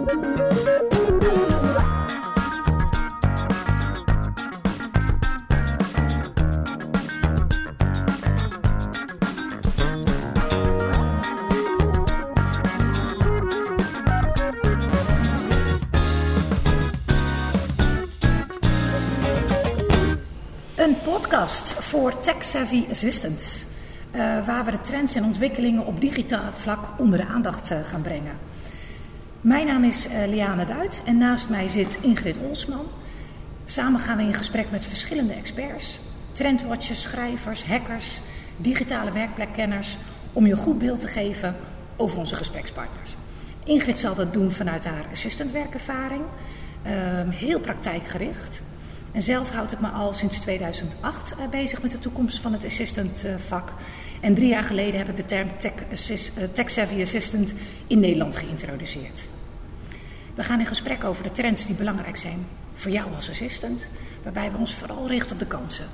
Een 0.00 0.06
podcast 21.04 21.72
voor 21.72 22.20
tech-savvy 22.20 22.84
assistants, 22.90 23.64
uh, 24.14 24.46
waar 24.46 24.64
we 24.64 24.70
de 24.70 24.80
trends 24.80 25.14
en 25.14 25.24
ontwikkelingen 25.24 25.86
op 25.86 26.00
digitaal 26.00 26.52
vlak 26.60 26.88
onder 26.98 27.18
de 27.18 27.26
aandacht 27.26 27.70
uh, 27.70 27.78
gaan 27.84 28.02
brengen. 28.02 28.49
Mijn 29.40 29.66
naam 29.66 29.84
is 29.84 30.08
uh, 30.08 30.26
Liane 30.28 30.64
Duit 30.64 31.02
en 31.04 31.18
naast 31.18 31.48
mij 31.48 31.68
zit 31.68 31.98
Ingrid 32.00 32.36
Olsman. 32.48 32.86
Samen 33.66 34.00
gaan 34.00 34.16
we 34.16 34.22
in 34.22 34.34
gesprek 34.34 34.70
met 34.70 34.84
verschillende 34.84 35.32
experts, 35.32 35.98
trendwatchers, 36.32 37.02
schrijvers, 37.02 37.64
hackers, 37.64 38.20
digitale 38.56 39.12
werkplekkenners, 39.12 39.96
om 40.32 40.46
je 40.46 40.52
een 40.52 40.58
goed 40.58 40.78
beeld 40.78 41.00
te 41.00 41.06
geven 41.06 41.56
over 41.96 42.18
onze 42.18 42.36
gesprekspartners. 42.36 43.14
Ingrid 43.64 43.98
zal 43.98 44.14
dat 44.14 44.32
doen 44.32 44.52
vanuit 44.52 44.84
haar 44.84 45.04
assistantwerkervaring, 45.12 46.22
heel 47.28 47.60
praktijkgericht. 47.60 48.62
En 49.12 49.22
zelf 49.22 49.50
houd 49.50 49.72
ik 49.72 49.80
me 49.80 49.88
al 49.88 50.12
sinds 50.12 50.40
2008 50.40 51.32
uh, 51.32 51.48
bezig 51.50 51.82
met 51.82 51.90
de 51.90 51.98
toekomst 51.98 52.40
van 52.40 52.52
het 52.52 52.64
assistant 52.64 53.24
uh, 53.24 53.34
vak. 53.46 53.72
En 54.20 54.34
drie 54.34 54.48
jaar 54.48 54.64
geleden 54.64 54.98
heb 54.98 55.08
ik 55.08 55.16
de 55.16 55.24
term 55.24 55.48
tech, 55.58 55.72
assist, 55.92 56.32
uh, 56.38 56.44
tech 56.52 56.70
Savvy 56.70 57.02
Assistant 57.02 57.52
in 57.86 58.00
Nederland 58.00 58.36
geïntroduceerd. 58.36 59.28
We 60.34 60.42
gaan 60.42 60.58
in 60.58 60.66
gesprek 60.66 61.04
over 61.04 61.22
de 61.22 61.30
trends 61.30 61.66
die 61.66 61.74
belangrijk 61.74 62.16
zijn 62.16 62.46
voor 62.74 62.90
jou 62.90 63.14
als 63.14 63.30
assistant, 63.30 63.86
waarbij 64.22 64.52
we 64.52 64.58
ons 64.58 64.74
vooral 64.74 65.08
richten 65.08 65.32
op 65.32 65.38
de 65.38 65.46
kansen. 65.46 65.86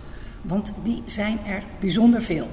Want 0.42 0.73
die 0.83 1.03
zijn 1.06 1.39
er 1.47 1.62
bijzonder 1.81 2.23
veel. 2.23 2.48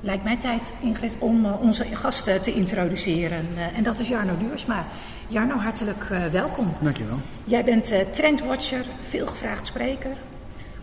Lijkt 0.00 0.24
mij 0.24 0.36
tijd, 0.36 0.72
Ingrid, 0.80 1.12
om 1.18 1.44
onze 1.44 1.84
gasten 1.84 2.42
te 2.42 2.54
introduceren. 2.54 3.46
en 3.74 3.82
dat 3.82 3.98
is 3.98 4.08
Jarno 4.08 4.36
Duursma. 4.38 4.86
Jarno, 5.26 5.56
hartelijk 5.56 6.04
welkom. 6.32 6.72
Dankjewel. 6.80 7.18
Jij 7.44 7.64
bent 7.64 7.92
trendwatcher, 8.12 8.84
veelgevraagd 9.08 9.66
spreker, 9.66 10.16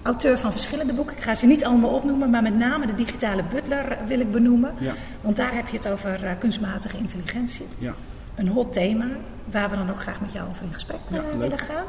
auteur 0.05 0.37
van 0.37 0.51
verschillende 0.51 0.93
boeken. 0.93 1.15
Ik 1.17 1.23
ga 1.23 1.35
ze 1.35 1.45
niet 1.45 1.65
allemaal 1.65 1.89
opnoemen, 1.89 2.29
maar 2.29 2.41
met 2.41 2.55
name 2.57 2.85
de 2.85 2.95
digitale 2.95 3.43
butler 3.53 3.97
wil 4.07 4.19
ik 4.19 4.31
benoemen. 4.31 4.73
Ja. 4.77 4.93
Want 5.21 5.35
daar 5.35 5.53
heb 5.53 5.67
je 5.67 5.77
het 5.77 5.87
over 5.87 6.23
uh, 6.23 6.29
kunstmatige 6.39 6.97
intelligentie. 6.97 7.65
Ja. 7.77 7.93
Een 8.35 8.47
hot 8.47 8.73
thema, 8.73 9.05
waar 9.51 9.69
we 9.69 9.75
dan 9.75 9.89
ook 9.89 9.99
graag 10.01 10.21
met 10.21 10.31
jou 10.33 10.49
over 10.49 10.65
in 10.65 10.73
gesprek 10.73 10.99
Ja, 11.09 11.15
leuk. 11.21 11.39
willen 11.39 11.59
gaan. 11.59 11.85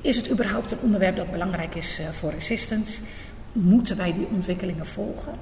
Is 0.00 0.16
het 0.16 0.30
überhaupt 0.30 0.70
een 0.70 0.78
onderwerp 0.82 1.16
dat 1.16 1.30
belangrijk 1.30 1.74
is 1.74 2.00
voor 2.20 2.32
assistants? 2.36 3.00
Moeten 3.52 3.96
wij 3.96 4.12
die 4.14 4.26
ontwikkelingen 4.32 4.86
volgen? 4.86 5.32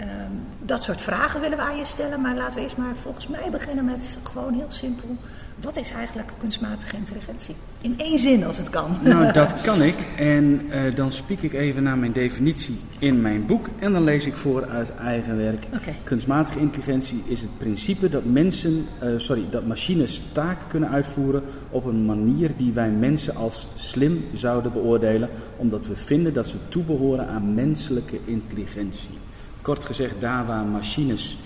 Um, 0.00 0.40
dat 0.62 0.82
soort 0.82 1.02
vragen 1.02 1.40
willen 1.40 1.56
we 1.56 1.64
aan 1.64 1.76
je 1.76 1.84
stellen, 1.84 2.20
maar 2.20 2.36
laten 2.36 2.54
we 2.54 2.60
eerst 2.60 2.76
maar 2.76 2.94
volgens 3.02 3.26
mij 3.26 3.50
beginnen 3.50 3.84
met 3.84 4.18
gewoon 4.22 4.54
heel 4.54 4.66
simpel. 4.68 5.16
Wat 5.60 5.76
is 5.76 5.90
eigenlijk 5.90 6.32
kunstmatige 6.38 6.96
intelligentie? 6.96 7.54
In 7.80 7.94
één 7.96 8.18
zin 8.18 8.44
als 8.44 8.58
het 8.58 8.70
kan. 8.70 8.96
Nou, 9.02 9.32
dat 9.42 9.60
kan 9.60 9.82
ik. 9.82 9.94
En 10.16 10.70
uh, 10.70 10.94
dan 10.94 11.12
spiek 11.12 11.42
ik 11.42 11.52
even 11.52 11.82
naar 11.82 11.98
mijn 11.98 12.12
definitie 12.12 12.78
in 12.98 13.20
mijn 13.20 13.46
boek. 13.46 13.68
En 13.78 13.92
dan 13.92 14.04
lees 14.04 14.26
ik 14.26 14.34
voor 14.34 14.66
uit 14.66 14.92
eigen 14.96 15.36
werk. 15.36 15.66
Okay. 15.74 15.96
Kunstmatige 16.04 16.58
intelligentie 16.58 17.22
is 17.26 17.40
het 17.40 17.58
principe 17.58 18.08
dat 18.08 18.24
mensen, 18.24 18.86
uh, 19.02 19.08
sorry, 19.16 19.44
dat 19.50 19.66
machines 19.66 20.22
taken 20.32 20.66
kunnen 20.68 20.90
uitvoeren 20.90 21.42
op 21.70 21.84
een 21.84 22.06
manier 22.06 22.50
die 22.56 22.72
wij 22.72 22.90
mensen 22.90 23.36
als 23.36 23.68
slim 23.74 24.24
zouden 24.34 24.72
beoordelen, 24.72 25.28
omdat 25.56 25.86
we 25.86 25.96
vinden 25.96 26.34
dat 26.34 26.48
ze 26.48 26.56
toebehoren 26.68 27.28
aan 27.28 27.54
menselijke 27.54 28.18
intelligentie. 28.24 29.18
Kort 29.62 29.84
gezegd, 29.84 30.14
daar 30.20 30.46
waar 30.46 30.64
machines 30.64 31.36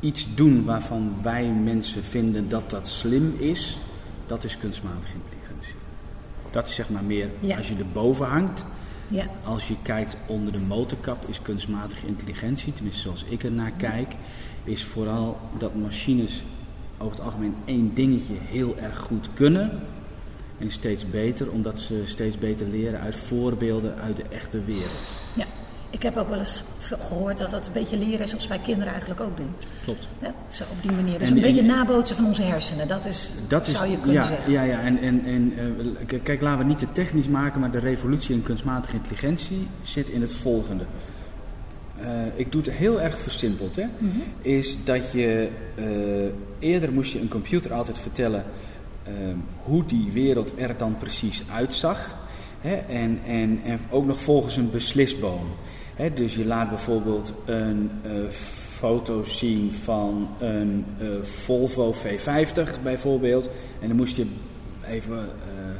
iets 0.00 0.26
doen 0.34 0.64
waarvan 0.64 1.14
wij 1.22 1.46
mensen 1.46 2.04
vinden 2.04 2.48
dat 2.48 2.70
dat 2.70 2.88
slim 2.88 3.34
is, 3.38 3.78
dat 4.26 4.44
is 4.44 4.58
kunstmatige 4.58 5.12
intelligentie. 5.24 5.74
Dat 6.50 6.68
is 6.68 6.74
zeg 6.74 6.88
maar 6.88 7.04
meer 7.04 7.28
Ja. 7.40 7.56
als 7.56 7.68
je 7.68 7.74
erboven 7.78 8.26
hangt. 8.26 8.64
Ja, 9.08 9.26
Als 9.44 9.68
je 9.68 9.74
kijkt 9.82 10.16
onder 10.26 10.52
de 10.52 10.58
motorkap 10.58 11.28
is 11.28 11.42
kunstmatige 11.42 12.06
intelligentie, 12.06 12.72
tenminste 12.72 13.00
zoals 13.02 13.24
ik 13.28 13.42
er 13.42 13.52
naar 13.52 13.72
kijk, 13.76 14.14
is 14.64 14.84
vooral 14.84 15.38
dat 15.58 15.74
machines 15.74 16.42
over 16.98 17.16
het 17.16 17.24
algemeen 17.24 17.54
één 17.64 17.94
dingetje 17.94 18.34
heel 18.48 18.76
erg 18.78 18.98
goed 18.98 19.28
kunnen. 19.34 19.80
En 20.58 20.72
steeds 20.72 21.10
beter, 21.10 21.50
omdat 21.50 21.80
ze 21.80 22.02
steeds 22.06 22.38
beter 22.38 22.66
leren 22.66 23.00
uit 23.00 23.16
voorbeelden 23.16 23.94
uit 23.98 24.16
de 24.16 24.22
echte 24.30 24.64
wereld. 24.64 25.12
ja. 25.34 25.44
Ik 25.90 26.02
heb 26.02 26.16
ook 26.16 26.28
wel 26.28 26.38
eens 26.38 26.64
gehoord 26.80 27.38
dat 27.38 27.50
dat 27.50 27.66
een 27.66 27.72
beetje 27.72 27.98
leren 27.98 28.20
is 28.24 28.30
zoals 28.30 28.46
wij 28.46 28.58
kinderen 28.58 28.90
eigenlijk 28.90 29.20
ook 29.20 29.36
doen. 29.36 29.54
Klopt. 29.84 30.08
Ja, 30.22 30.32
zo 30.48 30.62
op 30.70 30.82
die 30.82 30.92
manier. 30.92 31.18
Dus 31.18 31.28
En- 31.28 31.36
een 31.36 31.42
beetje 31.42 31.60
en- 31.60 31.66
nabootsen 31.66 32.16
van 32.16 32.26
onze 32.26 32.42
hersenen. 32.42 32.88
Dat 32.88 33.04
is, 33.04 33.30
Dat 33.48 33.66
is, 33.66 33.74
zou 33.74 33.90
je 33.90 33.96
kunnen 33.96 34.14
ja, 34.22 34.28
zeggen. 34.28 34.52
Ja, 34.52 34.62
ja. 34.62 34.80
En, 34.80 34.98
en, 35.00 35.22
en 35.26 35.52
eh, 36.08 36.18
kijk, 36.22 36.40
laten 36.40 36.58
we 36.58 36.64
niet 36.64 36.78
te 36.78 36.92
technisch 36.92 37.26
maken, 37.26 37.60
maar 37.60 37.70
de 37.70 37.78
revolutie 37.78 38.34
in 38.34 38.42
kunstmatige 38.42 38.96
intelligentie 38.96 39.66
zit 39.82 40.08
in 40.08 40.20
het 40.20 40.34
volgende. 40.34 40.84
Eh, 42.00 42.08
ik 42.34 42.52
doe 42.52 42.62
het 42.62 42.70
heel 42.70 43.00
erg 43.00 43.18
versimpeld. 43.18 43.76
Hè? 43.76 43.84
Mhm. 43.98 44.18
Is 44.42 44.76
dat 44.84 45.12
je 45.12 45.48
eh, 45.74 45.84
eerder 46.68 46.92
moest 46.92 47.12
je 47.12 47.20
een 47.20 47.28
computer 47.28 47.72
altijd 47.72 47.98
vertellen 47.98 48.44
hoe 49.62 49.84
die 49.86 50.10
wereld 50.12 50.52
er 50.56 50.74
dan 50.78 50.96
precies 50.98 51.42
uitzag. 51.54 52.10
Hè? 52.60 52.74
En, 52.74 53.20
en, 53.26 53.60
en 53.64 53.80
ook 53.90 54.06
nog 54.06 54.22
volgens 54.22 54.56
een 54.56 54.70
beslisboom. 54.70 55.46
Dus 56.14 56.34
je 56.34 56.46
laat 56.46 56.68
bijvoorbeeld 56.68 57.32
een 57.44 57.90
eh, 58.02 58.10
foto 58.78 59.24
zien 59.24 59.72
van 59.72 60.28
een 60.38 60.84
eh, 60.98 61.06
Volvo 61.22 61.94
V50 61.94 62.82
bijvoorbeeld. 62.82 63.50
En 63.80 63.88
dan 63.88 63.96
moest 63.96 64.16
je 64.16 64.26
even 64.88 65.18
eh, 65.18 65.24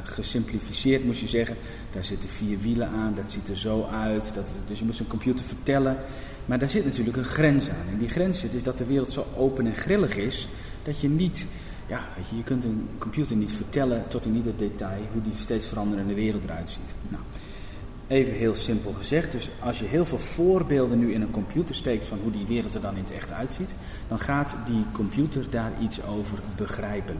gesimplificeerd 0.03 1.05
moest 1.05 1.19
je 1.21 1.27
zeggen, 1.27 1.55
daar 1.93 2.03
zitten 2.03 2.29
vier 2.29 2.59
wielen 2.61 2.87
aan, 2.87 3.13
dat 3.15 3.25
ziet 3.27 3.49
er 3.49 3.57
zo 3.57 3.87
uit. 3.91 4.31
Dat, 4.35 4.47
dus 4.67 4.79
je 4.79 4.85
moest 4.85 4.99
een 4.99 5.07
computer 5.07 5.45
vertellen. 5.45 5.97
Maar 6.45 6.59
daar 6.59 6.69
zit 6.69 6.85
natuurlijk 6.85 7.17
een 7.17 7.23
grens 7.23 7.69
aan. 7.69 7.87
En 7.91 7.97
die 7.99 8.09
grens 8.09 8.39
zit 8.39 8.53
is 8.53 8.63
dat 8.63 8.77
de 8.77 8.85
wereld 8.85 9.11
zo 9.11 9.25
open 9.37 9.65
en 9.65 9.75
grillig 9.75 10.17
is, 10.17 10.47
dat 10.83 10.99
je 10.99 11.09
niet, 11.09 11.45
ja, 11.87 12.07
weet 12.15 12.29
je, 12.29 12.35
je 12.35 12.43
kunt 12.43 12.63
een 12.63 12.89
computer 12.97 13.35
niet 13.35 13.51
vertellen 13.51 14.03
tot 14.07 14.25
in 14.25 14.35
ieder 14.35 14.57
detail 14.57 15.01
hoe 15.13 15.21
die 15.21 15.33
steeds 15.41 15.67
veranderende 15.67 16.13
wereld 16.13 16.43
eruit 16.43 16.69
ziet. 16.69 16.93
Nou, 17.09 17.23
even 18.09 18.33
heel 18.33 18.55
simpel 18.55 18.91
gezegd, 18.97 19.31
dus 19.31 19.49
als 19.59 19.79
je 19.79 19.85
heel 19.85 20.05
veel 20.05 20.17
voorbeelden 20.19 20.99
nu 20.99 21.13
in 21.13 21.21
een 21.21 21.31
computer 21.31 21.75
steekt 21.75 22.07
van 22.07 22.19
hoe 22.23 22.31
die 22.31 22.45
wereld 22.47 22.73
er 22.75 22.81
dan 22.81 22.95
in 22.95 23.03
het 23.03 23.11
echt 23.13 23.31
uitziet, 23.31 23.71
dan 24.07 24.19
gaat 24.19 24.55
die 24.65 24.83
computer 24.91 25.45
daar 25.49 25.71
iets 25.81 26.03
over 26.05 26.37
begrijpen. 26.55 27.15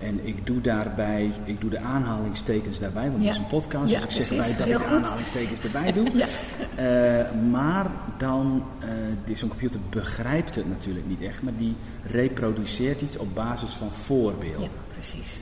En 0.00 0.26
ik 0.26 0.46
doe 0.46 0.60
daarbij, 0.60 1.30
ik 1.44 1.60
doe 1.60 1.70
de 1.70 1.78
aanhalingstekens 1.78 2.78
daarbij, 2.78 3.10
want 3.10 3.22
Ja. 3.22 3.28
het 3.28 3.36
is 3.36 3.42
een 3.42 3.48
podcast, 3.48 3.90
Ja, 3.90 4.00
dus 4.00 4.04
ik 4.04 4.10
zeg 4.10 4.26
precies. 4.26 4.30
erbij 4.50 4.56
dat 4.56 4.66
Heel 4.66 4.76
ik 4.80 4.82
de 4.88 4.90
aanhalingstekens 4.94 5.60
erbij 5.60 5.92
doe. 5.92 6.08
Ja. 6.22 6.26
Eh, 6.74 7.32
maar 7.50 7.90
dan, 8.18 8.62
eh, 8.78 8.88
die- 9.24 9.36
zo'n 9.36 9.48
computer 9.48 9.80
begrijpt 9.90 10.54
het 10.54 10.68
natuurlijk 10.68 11.06
niet 11.08 11.22
echt, 11.22 11.42
maar 11.42 11.52
die 11.58 11.74
reproduceert 12.06 13.00
iets 13.00 13.16
op 13.16 13.34
basis 13.34 13.70
van 13.70 13.90
voorbeelden. 13.90 14.60
Ja, 14.62 14.68
precies. 14.92 15.40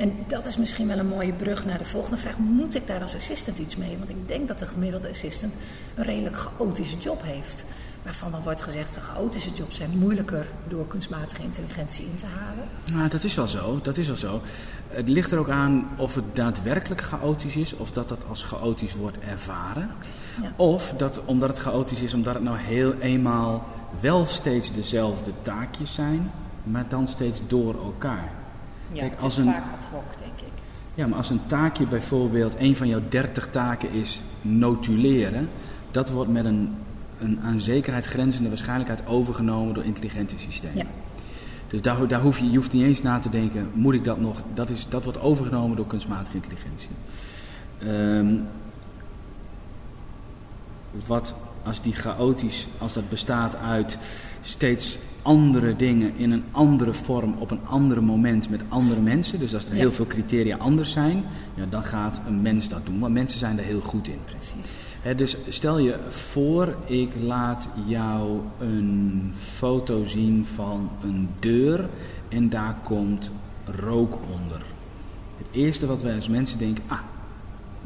En 0.00 0.12
dat 0.26 0.46
is 0.46 0.56
misschien 0.56 0.86
wel 0.86 0.98
een 0.98 1.08
mooie 1.08 1.32
brug 1.32 1.64
naar 1.64 1.78
de 1.78 1.84
volgende 1.84 2.16
vraag. 2.16 2.38
Moet 2.38 2.74
ik 2.74 2.86
daar 2.86 3.00
als 3.00 3.14
assistant 3.14 3.58
iets 3.58 3.76
mee? 3.76 3.98
Want 3.98 4.10
ik 4.10 4.28
denk 4.28 4.48
dat 4.48 4.58
de 4.58 4.66
gemiddelde 4.66 5.08
assistant 5.08 5.52
een 5.94 6.04
redelijk 6.04 6.36
chaotische 6.36 6.98
job 6.98 7.22
heeft. 7.22 7.64
Waarvan 8.02 8.30
dan 8.30 8.42
wordt 8.42 8.62
gezegd, 8.62 8.94
de 8.94 9.00
chaotische 9.00 9.50
jobs 9.54 9.76
zijn 9.76 9.90
moeilijker 9.98 10.46
door 10.68 10.86
kunstmatige 10.86 11.42
intelligentie 11.42 12.04
in 12.04 12.16
te 12.16 12.26
halen. 12.26 12.64
Nou, 12.92 13.08
dat 13.08 13.24
is 13.24 13.34
wel 13.34 13.46
zo, 13.48 13.80
dat 13.82 13.96
is 13.96 14.06
wel 14.06 14.16
zo. 14.16 14.40
Het 14.88 15.08
ligt 15.08 15.32
er 15.32 15.38
ook 15.38 15.50
aan 15.50 15.88
of 15.96 16.14
het 16.14 16.36
daadwerkelijk 16.36 17.00
chaotisch 17.00 17.56
is, 17.56 17.76
of 17.76 17.92
dat 17.92 18.08
dat 18.08 18.20
als 18.28 18.42
chaotisch 18.42 18.94
wordt 18.94 19.18
ervaren. 19.18 19.90
Ja. 20.42 20.52
Of 20.56 20.94
dat 20.96 21.20
omdat 21.24 21.48
het 21.48 21.58
chaotisch 21.58 22.00
is, 22.00 22.14
omdat 22.14 22.34
het 22.34 22.42
nou 22.42 22.58
heel 22.58 22.94
eenmaal 23.00 23.66
wel 24.00 24.26
steeds 24.26 24.72
dezelfde 24.72 25.30
taakjes 25.42 25.94
zijn, 25.94 26.30
maar 26.62 26.84
dan 26.88 27.08
steeds 27.08 27.40
door 27.48 27.74
elkaar. 27.74 28.39
Ja, 28.92 28.98
Kijk, 29.00 29.10
het 29.12 29.22
als 29.22 29.38
is 29.38 29.44
een- 29.44 29.52
vaak 29.52 29.64
ad 29.64 29.84
hoc, 29.92 30.04
denk 30.20 30.38
ik. 30.40 30.62
Ja, 30.94 31.06
maar 31.06 31.18
als 31.18 31.30
een 31.30 31.40
taakje 31.46 31.86
bijvoorbeeld, 31.86 32.54
een 32.58 32.76
van 32.76 32.88
jouw 32.88 33.00
30 33.08 33.48
taken 33.50 33.92
is 33.92 34.20
notuleren, 34.42 35.48
dat 35.90 36.10
wordt 36.10 36.30
met 36.30 36.44
een, 36.44 36.74
een 37.20 37.40
aan 37.44 37.60
zekerheid 37.60 38.04
grenzende 38.04 38.48
waarschijnlijkheid 38.48 39.06
overgenomen 39.06 39.74
door 39.74 39.84
intelligente 39.84 40.34
systemen. 40.38 40.76
Ja. 40.76 40.84
Dus 41.68 41.82
daar, 41.82 42.06
daar 42.08 42.20
hoef 42.20 42.38
je, 42.38 42.50
je 42.50 42.56
hoeft 42.56 42.72
niet 42.72 42.82
eens 42.82 43.02
na 43.02 43.18
te 43.18 43.30
denken, 43.30 43.68
moet 43.72 43.94
ik 43.94 44.04
dat 44.04 44.20
nog? 44.20 44.38
Dat, 44.54 44.70
is, 44.70 44.86
dat 44.88 45.04
wordt 45.04 45.20
overgenomen 45.20 45.76
door 45.76 45.86
kunstmatige 45.86 46.36
intelligentie. 46.36 46.88
Ehm, 47.78 48.34
wat 51.06 51.34
als 51.62 51.82
die 51.82 51.92
chaotisch, 51.92 52.66
als 52.78 52.92
dat 52.92 53.08
bestaat 53.08 53.56
uit 53.56 53.98
steeds 54.42 54.98
andere 55.22 55.76
dingen 55.76 56.12
in 56.16 56.30
een 56.30 56.44
andere 56.50 56.92
vorm 56.92 57.34
op 57.38 57.50
een 57.50 57.66
ander 57.66 58.02
moment 58.02 58.50
met 58.50 58.60
andere 58.68 59.00
mensen. 59.00 59.38
Dus 59.38 59.54
als 59.54 59.66
er 59.66 59.72
heel 59.72 59.92
veel 59.92 60.06
criteria 60.06 60.56
anders 60.56 60.92
zijn, 60.92 61.24
ja, 61.54 61.64
dan 61.68 61.84
gaat 61.84 62.20
een 62.26 62.42
mens 62.42 62.68
dat 62.68 62.86
doen. 62.86 62.98
Want 62.98 63.12
mensen 63.12 63.38
zijn 63.38 63.56
daar 63.56 63.64
heel 63.64 63.80
goed 63.80 64.08
in. 64.08 64.18
Precies. 64.24 65.16
dus 65.16 65.54
stel 65.54 65.78
je 65.78 65.96
voor, 66.08 66.74
ik 66.86 67.12
laat 67.22 67.68
jou 67.86 68.40
een 68.58 69.32
foto 69.56 70.04
zien 70.06 70.46
van 70.54 70.90
een 71.02 71.28
deur 71.38 71.88
en 72.28 72.48
daar 72.48 72.74
komt 72.82 73.30
rook 73.80 74.18
onder. 74.42 74.62
Het 75.36 75.46
eerste 75.50 75.86
wat 75.86 76.02
wij 76.02 76.16
als 76.16 76.28
mensen 76.28 76.58
denken, 76.58 76.84
ah, 76.86 76.98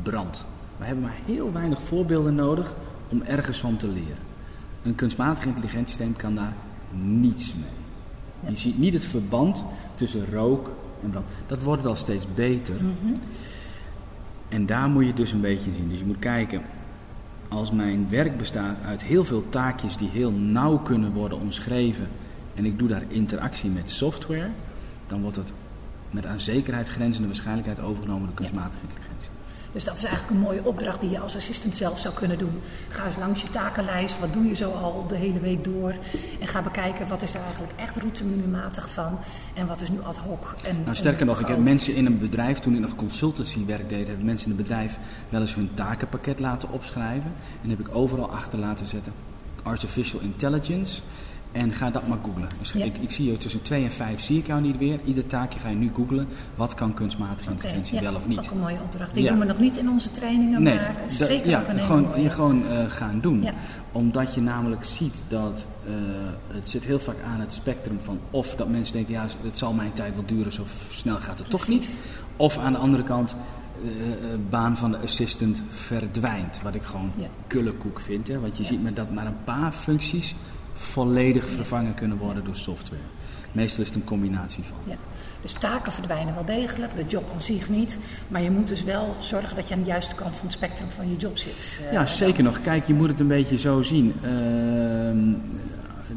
brand. 0.02 0.44
We 0.76 0.84
hebben 0.84 1.04
maar 1.04 1.16
heel 1.24 1.52
weinig 1.52 1.82
voorbeelden 1.82 2.34
nodig 2.34 2.74
om 3.08 3.22
ergens 3.22 3.58
van 3.58 3.76
te 3.76 3.88
leren. 3.88 4.22
Een 4.82 4.94
kunstmatig 4.94 5.44
intelligentiesysteem 5.44 6.16
kan 6.16 6.34
daar 6.34 6.52
niets 7.02 7.54
mee. 7.54 8.52
Je 8.52 8.58
ziet 8.60 8.78
niet 8.78 8.92
het 8.92 9.04
verband 9.04 9.64
tussen 9.94 10.26
rook 10.32 10.70
en 11.02 11.10
brand. 11.10 11.26
Dat 11.46 11.62
wordt 11.62 11.82
wel 11.82 11.96
steeds 11.96 12.26
beter. 12.34 12.74
Mhm. 12.74 13.14
En 14.48 14.66
daar 14.66 14.88
moet 14.88 15.06
je 15.06 15.14
dus 15.14 15.32
een 15.32 15.40
beetje 15.40 15.70
zien. 15.76 15.88
Dus 15.88 15.98
je 15.98 16.04
moet 16.04 16.18
kijken, 16.18 16.62
als 17.48 17.70
mijn 17.70 18.06
werk 18.10 18.36
bestaat 18.36 18.76
uit 18.86 19.02
heel 19.02 19.24
veel 19.24 19.44
taakjes 19.48 19.96
die 19.96 20.08
heel 20.08 20.30
nauw 20.30 20.78
kunnen 20.78 21.12
worden 21.12 21.40
omschreven 21.40 22.08
en 22.54 22.64
ik 22.64 22.78
doe 22.78 22.88
daar 22.88 23.02
interactie 23.08 23.70
met 23.70 23.90
software, 23.90 24.48
dan 25.06 25.22
wordt 25.22 25.36
het 25.36 25.52
met 26.10 26.26
aan 26.26 26.40
zekerheid 26.40 26.88
grenzende 26.88 27.28
waarschijnlijkheid 27.28 27.80
overgenomen 27.80 28.26
door 28.26 28.34
kunstmatige 28.34 28.80
intelligentie. 28.82 29.28
Dus 29.74 29.84
dat 29.84 29.96
is 29.96 30.04
eigenlijk 30.04 30.34
een 30.34 30.42
mooie 30.42 30.64
opdracht 30.64 31.00
die 31.00 31.10
je 31.10 31.18
als 31.18 31.36
assistent 31.36 31.76
zelf 31.76 31.98
zou 31.98 32.14
kunnen 32.14 32.38
doen. 32.38 32.60
Ga 32.88 33.06
eens 33.06 33.16
langs 33.16 33.42
je 33.42 33.50
takenlijst, 33.50 34.20
wat 34.20 34.32
doe 34.32 34.44
je 34.44 34.54
zo 34.54 34.70
al 34.70 35.06
de 35.08 35.14
hele 35.14 35.38
week 35.38 35.64
door. 35.64 35.94
En 36.40 36.48
ga 36.48 36.62
bekijken 36.62 37.08
wat 37.08 37.22
is 37.22 37.34
er 37.34 37.40
eigenlijk 37.40 37.72
echt 37.76 37.96
routinematig 37.96 38.88
van 38.88 39.18
en 39.54 39.66
wat 39.66 39.80
is 39.80 39.88
nu 39.88 39.98
ad 40.02 40.16
hoc. 40.16 40.54
En, 40.62 40.76
nou, 40.84 40.96
sterker 40.96 41.20
en 41.20 41.26
nog, 41.26 41.40
ik 41.40 41.46
heb 41.46 41.58
mensen 41.58 41.94
in 41.94 42.06
een 42.06 42.18
bedrijf, 42.18 42.58
toen 42.58 42.74
ik 42.74 42.80
nog 42.80 42.96
consultancywerk 42.96 43.88
deed, 43.88 44.06
heb 44.06 44.18
ik 44.18 44.24
mensen 44.24 44.50
in 44.50 44.50
een 44.50 44.62
bedrijf 44.62 44.98
wel 45.28 45.40
eens 45.40 45.54
hun 45.54 45.70
takenpakket 45.74 46.40
laten 46.40 46.70
opschrijven. 46.70 47.32
En 47.62 47.70
heb 47.70 47.80
ik 47.80 47.88
overal 47.92 48.30
achter 48.30 48.58
laten 48.58 48.86
zetten 48.86 49.12
artificial 49.62 50.20
intelligence. 50.20 51.00
En 51.54 51.72
ga 51.72 51.90
dat 51.90 52.06
maar 52.08 52.18
googlen. 52.22 52.48
Dus 52.58 52.72
Ja. 52.72 52.84
ik, 52.84 52.96
ik 53.00 53.10
zie 53.10 53.30
je 53.30 53.38
tussen 53.38 53.62
2 53.62 53.84
en 53.84 53.92
5 53.92 54.20
zie 54.20 54.38
ik 54.38 54.46
jou 54.46 54.60
niet 54.60 54.78
weer. 54.78 54.98
Ieder 55.04 55.26
taakje 55.26 55.58
ga 55.60 55.68
je 55.68 55.74
nu 55.76 55.90
googlen. 55.94 56.26
Wat 56.54 56.74
kan 56.74 56.94
kunstmatige 56.94 57.50
intelligentie 57.50 57.94
ja, 57.94 58.02
wel 58.02 58.14
of 58.14 58.26
niet? 58.26 58.38
Ook 58.38 58.50
een 58.50 58.58
mooie 58.58 58.78
opdracht. 58.84 59.14
Die 59.14 59.22
Ja. 59.22 59.30
doen 59.30 59.38
we 59.38 59.44
nog 59.44 59.58
niet 59.58 59.76
in 59.76 59.88
onze 59.90 60.10
trainingen, 60.10 60.62
Nee, 60.62 60.74
maar 60.74 60.94
dat- 61.18 61.26
zeker 61.28 61.48
ja, 61.50 61.60
ook 61.60 61.68
een 61.68 61.78
gewoon, 61.80 62.02
mooie. 62.02 62.22
je 62.22 62.30
gewoon 62.30 62.62
eh, 62.70 62.84
gaan 62.90 63.18
doen. 63.20 63.42
Ja. 63.42 63.52
Omdat 63.92 64.34
je 64.34 64.40
namelijk 64.40 64.84
ziet 64.84 65.22
dat 65.28 65.66
eh, 65.86 65.92
het 66.54 66.68
zit 66.68 66.84
heel 66.84 66.98
vaak 66.98 67.16
aan 67.34 67.40
het 67.40 67.52
spectrum 67.52 67.98
van 68.04 68.18
of 68.30 68.54
dat 68.54 68.68
mensen 68.68 68.94
denken, 68.94 69.12
ja, 69.12 69.26
het 69.42 69.58
zal 69.58 69.72
mijn 69.72 69.92
tijd 69.92 70.14
wel 70.14 70.24
duren, 70.26 70.52
zo 70.52 70.64
snel 70.90 71.16
gaat 71.16 71.38
het 71.38 71.50
toch 71.50 71.68
niet. 71.68 71.86
Of 72.36 72.58
aan 72.58 72.72
de 72.72 72.78
andere 72.78 73.02
kant, 73.02 73.34
eh, 73.84 73.88
eh, 74.12 74.38
baan 74.50 74.76
van 74.76 74.90
de 74.90 74.98
assistant 74.98 75.62
verdwijnt. 75.70 76.60
Wat 76.62 76.74
ik 76.74 76.82
gewoon 76.82 77.10
Ja. 77.16 77.26
kullekoek 77.46 78.00
vind. 78.00 78.28
Hè? 78.28 78.40
Want 78.40 78.56
je 78.56 78.62
Ja. 78.62 78.68
ziet 78.68 78.82
maar 78.82 78.94
dat 78.94 79.10
maar 79.12 79.26
een 79.26 79.44
paar 79.44 79.72
functies 79.72 80.34
volledig 80.74 81.48
vervangen 81.48 81.94
kunnen 81.94 82.16
worden 82.16 82.44
door 82.44 82.56
software. 82.56 83.00
Meestal 83.52 83.82
is 83.82 83.88
het 83.88 83.96
een 83.96 84.04
combinatie 84.04 84.64
van. 84.68 84.76
Ja. 84.92 84.96
Dus 85.42 85.52
taken 85.52 85.92
verdwijnen 85.92 86.34
wel 86.34 86.44
degelijk, 86.44 86.96
de 86.96 87.04
job 87.06 87.30
aan 87.34 87.40
zich 87.40 87.68
niet. 87.68 87.98
Maar 88.28 88.42
je 88.42 88.50
moet 88.50 88.68
dus 88.68 88.82
wel 88.84 89.16
zorgen 89.20 89.56
dat 89.56 89.68
je 89.68 89.74
aan 89.74 89.80
de 89.80 89.86
juiste 89.86 90.14
kant 90.14 90.36
van 90.36 90.46
het 90.46 90.54
spectrum 90.56 90.88
van 90.96 91.08
je 91.10 91.16
job 91.16 91.38
zit. 91.38 91.80
Eh, 91.86 91.92
Ja, 91.92 92.06
zeker 92.06 92.42
nog. 92.42 92.60
Kijk, 92.60 92.84
je 92.86 92.94
moet 92.94 93.08
het 93.08 93.20
een 93.20 93.26
beetje 93.28 93.58
zo 93.58 93.82
zien. 93.82 94.14
Ehm, 94.22 95.32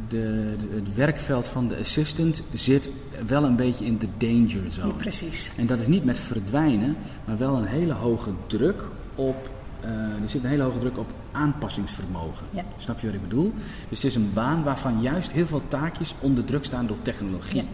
de, 0.10 0.56
de- 0.60 0.76
het 0.76 0.96
werkveld 0.96 1.48
van 1.48 1.68
de 1.68 1.78
assistant 1.82 2.42
zit 2.54 2.90
wel 3.28 3.44
een 3.44 3.56
beetje 3.56 3.86
in 3.86 3.98
de 3.98 4.08
danger 4.18 4.64
Ja, 4.66 4.72
zone. 4.72 4.94
precies. 4.94 5.52
En 5.58 5.66
dat 5.68 5.80
is 5.80 5.88
niet 5.88 6.04
met 6.06 6.20
verdwijnen, 6.20 6.96
maar 7.26 7.38
wel 7.38 7.56
een 7.56 7.66
hele 7.66 7.94
hoge 7.94 8.30
druk 8.48 8.82
op. 9.16 9.50
eh, 9.88 10.24
er 10.24 10.30
zit 10.30 10.44
een 10.44 10.50
hele 10.50 10.64
hoge 10.64 10.80
druk 10.80 10.98
op 10.98 11.10
aanpassingsvermogen. 11.32 12.46
Ja. 12.50 12.64
Snap 12.78 13.00
je 13.00 13.06
wat 13.06 13.16
ik 13.16 13.22
bedoel? 13.22 13.54
Dus 13.90 14.02
het 14.02 14.12
is 14.12 14.16
een 14.16 14.34
baan 14.34 14.64
waarvan 14.64 15.02
juist 15.02 15.32
heel 15.32 15.48
veel 15.48 15.62
taakjes 15.68 16.16
onder 16.20 16.46
druk 16.46 16.66
staan 16.66 16.88
door 16.88 17.02
technologie. 17.02 17.62
Ja. 17.62 17.68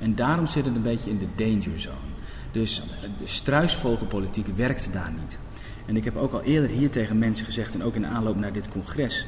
En 0.00 0.14
daarom 0.14 0.46
zit 0.46 0.64
het 0.64 0.74
een 0.74 0.82
beetje 0.82 1.10
in 1.10 1.18
de 1.18 1.44
danger 1.44 1.80
zone. 1.80 2.12
Dus 2.52 2.80
eh, 2.80 3.08
de 3.18 3.26
struisvogelpolitiek 3.26 4.46
werkt 4.56 4.88
daar 4.92 5.12
niet. 5.20 5.38
En 5.86 5.96
ik 5.96 6.04
heb 6.04 6.16
ook 6.16 6.32
al 6.32 6.42
eerder 6.42 6.70
hier 6.70 6.90
tegen 6.90 7.18
mensen 7.18 7.44
gezegd, 7.44 7.74
en 7.74 7.82
ook 7.82 7.94
in 7.94 8.06
aanloop 8.06 8.36
naar 8.36 8.52
dit 8.52 8.68
congres. 8.68 9.26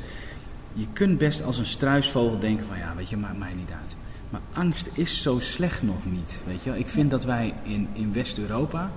Je 0.73 0.87
kunt 0.93 1.19
best 1.19 1.45
als 1.45 1.59
een 1.59 1.67
struisvogel 1.67 2.39
denken 2.39 2.67
van 2.67 2.79
ja, 2.79 2.95
weet 2.97 3.09
je, 3.09 3.17
maakt 3.17 3.39
mij 3.39 3.53
niet 3.55 3.71
uit. 3.71 3.95
Maar 4.31 4.41
angst 4.53 4.89
is 4.93 5.23
zo 5.23 5.39
slecht 5.39 5.83
nog 5.83 6.05
niet. 6.05 6.37
Weet 6.47 6.63
je. 6.63 6.79
Ik 6.79 6.89
vind 6.89 7.11
dat 7.11 7.25
wij 7.25 7.55
in, 7.63 7.89
in 7.93 8.13
West-Europa, 8.13 8.91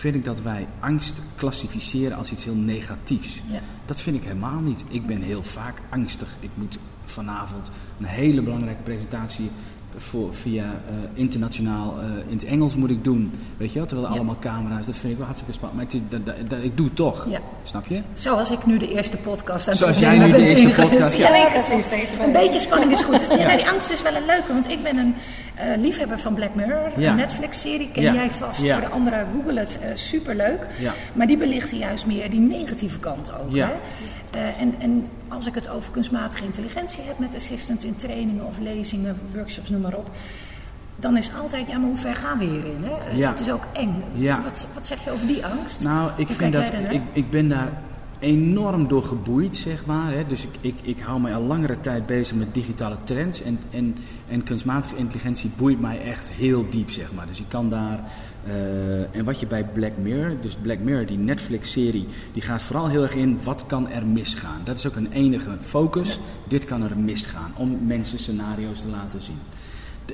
vind 0.00 0.14
ik 0.14 0.24
dat 0.24 0.40
wij 0.42 0.66
angst 0.80 1.14
klassificeren 1.36 2.16
als 2.16 2.30
iets 2.30 2.44
heel 2.44 2.54
negatiefs. 2.54 3.40
Ja. 3.50 3.60
Dat 3.86 4.00
vind 4.00 4.16
ik 4.16 4.22
helemaal 4.22 4.60
niet. 4.60 4.84
Ik 4.88 5.06
ben 5.06 5.22
heel 5.22 5.42
vaak 5.42 5.78
angstig. 5.88 6.28
Ik 6.40 6.50
moet 6.54 6.78
vanavond 7.06 7.68
een 7.98 8.04
hele 8.06 8.42
belangrijke 8.42 8.82
presentatie 8.82 9.50
voor, 9.96 10.34
via 10.34 10.64
eh, 10.64 10.94
internationaal 11.14 11.94
eh, 12.00 12.06
in 12.28 12.36
het 12.36 12.44
Engels 12.44 12.74
moet 12.74 12.90
ik 12.90 13.04
doen. 13.04 13.32
Weet 13.56 13.72
je 13.72 13.78
wel, 13.78 13.86
terwijl 13.88 14.08
er 14.08 14.14
Ja. 14.14 14.18
allemaal 14.20 14.40
camera's, 14.40 14.86
dat 14.86 14.96
vind 14.96 15.10
ik 15.12 15.16
wel 15.16 15.26
hartstikke 15.26 15.54
spannend. 15.56 15.80
Maar 15.82 15.92
het 15.92 15.94
is, 15.94 16.00
dat, 16.24 16.26
dat, 16.26 16.50
dat- 16.50 16.64
ik 16.64 16.76
doe 16.76 16.86
het 16.86 16.96
toch. 16.96 17.26
Ja. 17.30 17.40
Snap 17.64 17.86
je? 17.86 18.00
Zoals 18.14 18.50
ik 18.50 18.66
nu 18.66 18.78
de 18.78 18.92
eerste 18.94 19.16
podcast 19.16 19.66
aan 19.66 19.72
het 19.72 19.82
Zoals 19.82 19.98
jij 19.98 20.18
nu 20.18 20.32
de 20.32 20.38
eerste 20.48 20.82
podcast, 20.82 21.16
ja. 21.16 21.48
precies. 21.50 21.86
Een 22.20 22.32
beetje 22.32 22.58
spanning 22.58 22.92
is 22.92 23.02
goed. 23.02 23.18
Dus, 23.18 23.28
nee, 23.28 23.56
die 23.56 23.68
angst 23.68 23.90
is 23.90 24.02
wel 24.02 24.14
een 24.14 24.26
leuke, 24.26 24.52
want 24.52 24.68
ik 24.68 24.82
ben 24.82 24.96
een 24.96 25.14
eh, 25.60 25.78
liefhebber 25.80 26.18
van 26.18 26.34
Black 26.34 26.54
Mirror, 26.54 26.90
Ja. 26.96 27.10
een 27.10 27.16
Netflix-serie. 27.16 27.90
Ken 27.92 28.02
Ja. 28.02 28.12
jij 28.14 28.30
vast. 28.30 28.62
Ja. 28.62 28.78
Voor 28.78 28.88
de 28.88 28.94
anderen, 28.94 29.26
google 29.34 29.58
het. 29.60 29.78
eh 29.82 29.88
superleuk. 29.94 30.66
Maar 31.12 31.26
die 31.26 31.36
belichten 31.36 31.78
juist 31.78 32.06
meer 32.06 32.30
die 32.30 32.40
negatieve 32.40 32.98
kant 32.98 33.32
ook. 33.40 33.56
Hè? 33.56 33.64
Eh, 34.30 34.60
en, 34.60 34.74
en 34.78 35.08
als 35.28 35.46
ik 35.46 35.54
het 35.54 35.68
over 35.68 35.90
kunstmatige 35.90 36.44
intelligentie 36.44 37.00
heb 37.06 37.18
met 37.18 37.34
assistants 37.36 37.84
in 37.84 37.96
trainingen 37.96 38.46
of 38.46 38.54
lezingen, 38.62 39.16
workshops, 39.34 39.68
noem 39.68 39.80
maar 39.80 39.94
op. 39.94 40.10
Dan 40.96 41.16
is 41.16 41.30
altijd, 41.42 41.66
ja, 41.68 41.78
maar 41.78 41.88
hoe 41.88 41.98
ver 41.98 42.16
gaan 42.16 42.38
we 42.38 42.44
hierin? 42.44 42.84
Hè? 42.84 43.26
Het 43.26 43.40
is 43.40 43.50
ook 43.50 43.64
eng. 43.72 44.02
Wat, 44.42 44.66
wat 44.74 44.86
zeg 44.86 45.04
je 45.04 45.10
over 45.10 45.26
die 45.26 45.44
angst? 45.46 45.82
Nou, 45.82 46.10
ik 46.16 46.26
Hoe 46.26 46.36
vind 46.36 46.52
dat. 46.52 46.62
Ik, 46.90 47.00
ik 47.12 47.30
ben 47.30 47.48
daar 47.48 47.68
enorm 48.20 48.88
door 48.88 49.02
geboeid, 49.02 49.56
zeg 49.56 49.86
maar. 49.86 50.12
Hè. 50.12 50.26
Dus 50.26 50.42
ik, 50.42 50.50
ik, 50.60 50.74
ik 50.82 50.98
hou 51.00 51.20
mij 51.20 51.34
al 51.34 51.42
langere 51.42 51.80
tijd 51.80 52.06
bezig 52.06 52.36
met 52.36 52.54
digitale 52.54 52.96
trends. 53.04 53.42
En, 53.42 53.58
en, 53.70 53.96
en 54.28 54.42
kunstmatige 54.42 54.96
intelligentie 54.96 55.50
boeit 55.56 55.80
mij 55.80 56.02
echt 56.02 56.28
heel 56.28 56.66
diep, 56.70 56.90
zeg 56.90 57.12
maar. 57.12 57.26
Dus 57.26 57.38
ik 57.38 57.48
kan 57.48 57.70
daar. 57.70 58.00
eh, 58.46 59.16
en 59.16 59.24
wat 59.24 59.40
je 59.40 59.46
bij 59.46 59.64
Black 59.64 59.92
Mirror, 60.02 60.36
dus 60.42 60.54
Black 60.54 60.78
Mirror, 60.78 61.06
die 61.06 61.18
Netflix-serie, 61.18 62.06
die 62.32 62.42
gaat 62.42 62.62
vooral 62.62 62.88
heel 62.88 63.02
erg 63.02 63.14
in 63.14 63.38
wat 63.42 63.64
kan 63.66 63.88
er 63.88 64.06
misgaan. 64.06 64.60
Dat 64.64 64.76
is 64.78 64.86
ook 64.86 64.96
een 64.96 65.12
enige 65.12 65.50
focus. 65.60 66.18
Dit 66.48 66.64
kan 66.64 66.82
er 66.82 66.98
misgaan, 66.98 67.52
om 67.56 67.78
mensen 67.86 68.18
scenario's 68.18 68.80
te 68.80 68.88
laten 68.88 69.22
zien. 69.22 69.38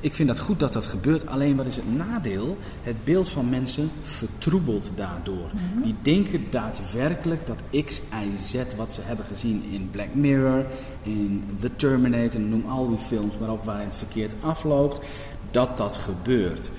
Ik 0.01 0.15
vind 0.15 0.29
dat 0.29 0.39
goed 0.39 0.61
dat 0.61 0.73
dat 0.73 0.87
gebeurt. 0.87 1.27
Alleen 1.27 1.57
wat 1.57 1.67
is 1.67 1.77
het 1.77 1.97
nadeel? 1.97 2.59
Het 2.83 3.05
beeld 3.05 3.29
van 3.29 3.49
mensen 3.49 3.91
vertroebelt 4.03 4.91
daardoor. 4.95 5.51
Die 5.83 5.95
denken 6.03 6.47
daadwerkelijk 6.51 7.47
dat 7.47 7.85
X, 7.85 8.01
Y, 8.01 8.39
Z, 8.49 8.75
wat 8.77 8.93
ze 8.93 9.01
hebben 9.05 9.27
gezien 9.27 9.65
in 9.71 9.89
Black 9.91 10.15
Mirror, 10.15 10.65
in 11.03 11.45
The 11.61 11.71
Terminator, 11.77 12.41
noem 12.41 12.65
al 12.69 12.89
die 12.89 12.99
films 12.99 13.39
waarop 13.39 13.65
waarin 13.65 13.87
het 13.87 13.97
verkeerd 13.97 14.33
afloopt, 14.41 15.07
dat 15.51 15.77
dat 15.77 15.97
gebeurt. 15.97 16.71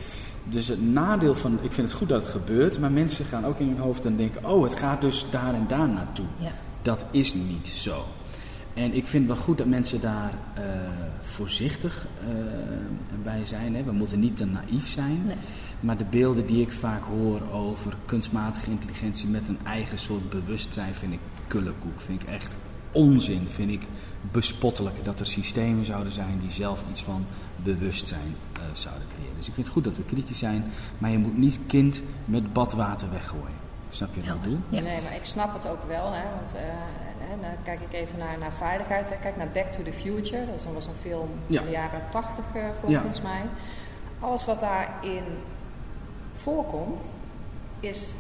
Dus 0.43 0.67
het 0.67 0.91
nadeel 0.91 1.35
van, 1.35 1.59
ik 1.61 1.71
vind 1.71 1.87
het 1.87 1.97
goed 1.97 2.09
dat 2.09 2.21
het 2.21 2.31
gebeurt, 2.31 2.79
maar 2.79 2.91
mensen 2.91 3.25
gaan 3.25 3.45
ook 3.45 3.59
in 3.59 3.67
hun 3.67 3.77
hoofd 3.77 4.03
dan 4.03 4.15
denken, 4.15 4.49
oh 4.49 4.63
het 4.63 4.75
gaat 4.75 5.01
dus 5.01 5.25
daar 5.31 5.53
en 5.53 5.65
daar 5.67 5.89
naartoe. 5.89 6.25
Ja. 6.39 6.51
Dat 6.81 7.05
is 7.11 7.33
niet 7.33 7.67
zo. 7.67 8.03
En 8.77 8.93
ik 8.93 9.07
vind 9.07 9.27
wel 9.27 9.35
goed 9.35 9.57
dat 9.57 9.67
mensen 9.67 10.01
daar 10.01 10.33
eh, 10.53 10.63
voorzichtig 11.21 12.05
eh, 12.19 12.35
bij 13.23 13.45
zijn. 13.45 13.75
Hè. 13.75 13.83
We 13.83 13.91
moeten 13.91 14.19
niet 14.19 14.37
te 14.37 14.45
naïef 14.45 14.87
zijn. 14.87 15.21
Nee. 15.25 15.35
Maar 15.79 15.97
de 15.97 16.03
beelden 16.03 16.45
die 16.45 16.61
ik 16.61 16.71
vaak 16.71 17.03
hoor 17.03 17.41
over 17.51 17.93
kunstmatige 18.05 18.69
intelligentie 18.69 19.27
met 19.27 19.41
een 19.47 19.59
eigen 19.63 19.99
soort 19.99 20.29
bewustzijn 20.29 20.93
vind 20.93 21.13
ik 21.13 21.19
kullekoek. 21.47 22.01
Vind 22.05 22.21
ik 22.21 22.27
echt 22.27 22.55
onzin. 22.91 23.47
Vind 23.53 23.71
ik 23.71 23.81
bespottelijk 24.31 24.95
dat 25.03 25.19
er 25.19 25.27
systemen 25.27 25.85
zouden 25.85 26.13
zijn 26.13 26.39
die 26.41 26.51
zelf 26.51 26.83
iets 26.89 27.03
van 27.03 27.25
bewustzijn 27.63 28.35
eh, 28.53 28.61
zouden 28.73 29.07
creëren. 29.15 29.37
Dus 29.37 29.47
ik 29.47 29.53
vind 29.53 29.65
het 29.65 29.75
goed 29.75 29.83
dat 29.83 29.97
we 29.97 30.03
kritisch 30.03 30.39
zijn, 30.39 30.63
maar 30.97 31.11
je 31.11 31.17
moet 31.17 31.37
niet 31.37 31.59
kind 31.67 32.01
met 32.25 32.53
badwater 32.53 33.11
weggooien. 33.11 33.65
Snap 33.91 34.15
je 34.15 34.21
wat 34.21 34.35
ik 34.35 34.41
bedoel? 34.41 34.59
Ja. 34.69 34.81
Nee, 34.81 35.01
maar 35.01 35.15
ik 35.15 35.25
snap 35.25 35.53
het 35.53 35.67
ook 35.67 35.87
wel. 35.87 36.13
Hè, 36.13 36.23
want 36.39 36.53
eh, 37.21 37.29
hè, 37.29 37.41
dan 37.41 37.49
kijk 37.63 37.79
ik 37.89 37.93
even 37.93 38.17
naar, 38.17 38.37
naar 38.39 38.53
veiligheid. 38.57 39.09
Hè. 39.09 39.15
Kijk 39.15 39.37
naar 39.37 39.47
Back 39.53 39.71
to 39.71 39.83
the 39.83 39.93
Future. 39.93 40.45
Dat 40.51 40.67
was 40.73 40.87
een 40.87 41.01
film 41.01 41.29
Ja. 41.47 41.59
in 41.59 41.65
de 41.65 41.71
jaren 41.71 42.01
80 42.09 42.43
eh, 42.53 42.63
volgens 42.81 43.21
mij. 43.21 43.41
Alles 44.19 44.45
wat 44.45 44.59
daarin 44.59 45.23
voorkomt, 46.35 47.05
is 47.79 48.13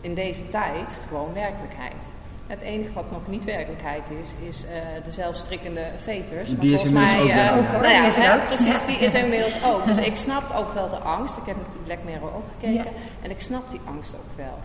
in 0.00 0.14
deze 0.14 0.48
tijd 0.48 0.98
gewoon 1.08 1.32
werkelijkheid. 1.32 2.12
Het 2.46 2.60
enige 2.60 2.92
wat 2.92 3.10
nog 3.10 3.26
niet 3.26 3.44
werkelijkheid 3.44 4.08
is, 4.22 4.48
is 4.48 4.64
uh, 4.64 4.70
de 5.04 5.10
zelfstrikkende 5.10 5.90
veters. 6.02 6.48
Die 6.58 6.74
is 6.74 6.80
volgens 6.80 6.90
mij, 6.90 7.18
inmiddels 7.18 7.50
ook 7.50 7.64
uh, 7.64 7.80
nou 7.80 7.92
ja, 7.92 8.10
hè, 8.10 8.38
precies, 8.46 8.84
die 8.86 8.96
is 8.96 9.14
inmiddels 9.14 9.64
ook. 9.64 9.86
Dus 9.86 9.98
ik 9.98 10.16
snap 10.16 10.54
ook 10.56 10.72
wel 10.72 10.88
de 10.88 10.96
angst. 10.96 11.36
Ik 11.36 11.42
heb 11.46 11.56
met 11.56 11.72
de 11.72 11.78
Black 11.78 11.98
Mirror 12.04 12.34
ook 12.34 12.44
gekeken. 12.54 12.84
Ja. 12.84 13.00
En 13.22 13.30
ik 13.30 13.40
snap 13.40 13.70
die 13.70 13.80
angst 13.84 14.14
ook 14.14 14.36
wel. 14.36 14.58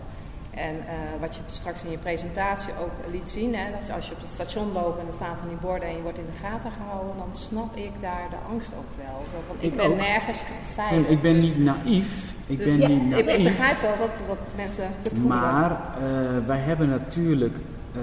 En 0.54 0.74
eh, 0.86 0.94
wat 1.20 1.34
je 1.36 1.40
straks 1.52 1.82
in 1.84 1.90
je 1.90 1.98
presentatie 1.98 2.72
ook 2.80 3.12
liet 3.12 3.30
zien, 3.30 3.54
hè, 3.54 3.70
dat 3.78 3.86
je 3.86 3.92
als 3.92 4.06
je 4.06 4.12
op 4.12 4.20
het 4.20 4.30
station 4.30 4.72
loopt 4.72 5.00
en 5.00 5.06
er 5.06 5.12
staan 5.12 5.36
van 5.38 5.48
die 5.48 5.56
borden 5.56 5.88
en 5.88 5.94
je 5.96 6.02
wordt 6.02 6.18
in 6.18 6.26
de 6.32 6.46
gaten 6.48 6.70
gehouden, 6.70 7.14
dan 7.18 7.34
snap 7.34 7.76
ik 7.76 7.90
daar 8.00 8.26
de 8.30 8.36
angst 8.52 8.72
ook 8.78 8.90
wel. 8.96 9.24
Van, 9.46 9.56
ik, 9.58 9.70
Ik 9.70 9.76
ben 9.76 9.86
ook. 9.90 9.96
nergens 9.96 10.42
veilig. 10.74 11.06
En 11.06 11.12
ik 11.12 11.22
ben 11.22 11.34
Dus- 11.34 11.44
niet 11.48 11.64
naïef. 11.64 12.32
Ik 12.46 12.58
dus 12.58 12.76
ben 12.76 12.80
ja, 12.80 12.88
niet 13.04 13.12
ik, 13.12 13.18
ik 13.18 13.24
naïef. 13.26 13.42
begrijp 13.44 13.80
wel 13.80 13.96
dat, 13.98 14.26
dat 14.26 14.38
mensen 14.56 14.88
vertroebelen. 15.02 15.38
Maar 15.40 15.70
eh, 15.70 16.46
wij 16.46 16.58
hebben 16.58 16.88
natuurlijk, 16.88 17.54
eh, 17.94 18.00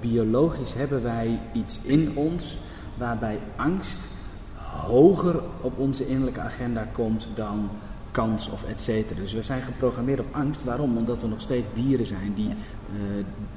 biologisch 0.00 0.74
hebben 0.74 1.02
wij 1.02 1.38
iets 1.52 1.80
in 1.82 2.12
ons 2.14 2.58
waarbij 2.94 3.38
angst 3.56 3.98
hoger 4.86 5.40
op 5.60 5.78
onze 5.78 6.06
innerlijke 6.06 6.40
agenda 6.40 6.86
komt 6.92 7.26
dan 7.34 7.70
kans 8.16 8.48
of 8.50 8.64
et 8.64 8.80
cetera. 8.80 9.20
Dus 9.20 9.32
we 9.32 9.42
zijn 9.42 9.62
geprogrammeerd 9.62 10.20
op 10.20 10.34
angst. 10.34 10.64
Waarom? 10.64 10.96
Omdat 10.96 11.20
we 11.20 11.26
nog 11.28 11.40
steeds 11.40 11.66
dieren 11.74 12.06
zijn 12.06 12.32
die 12.34 12.48
eh, 12.48 12.54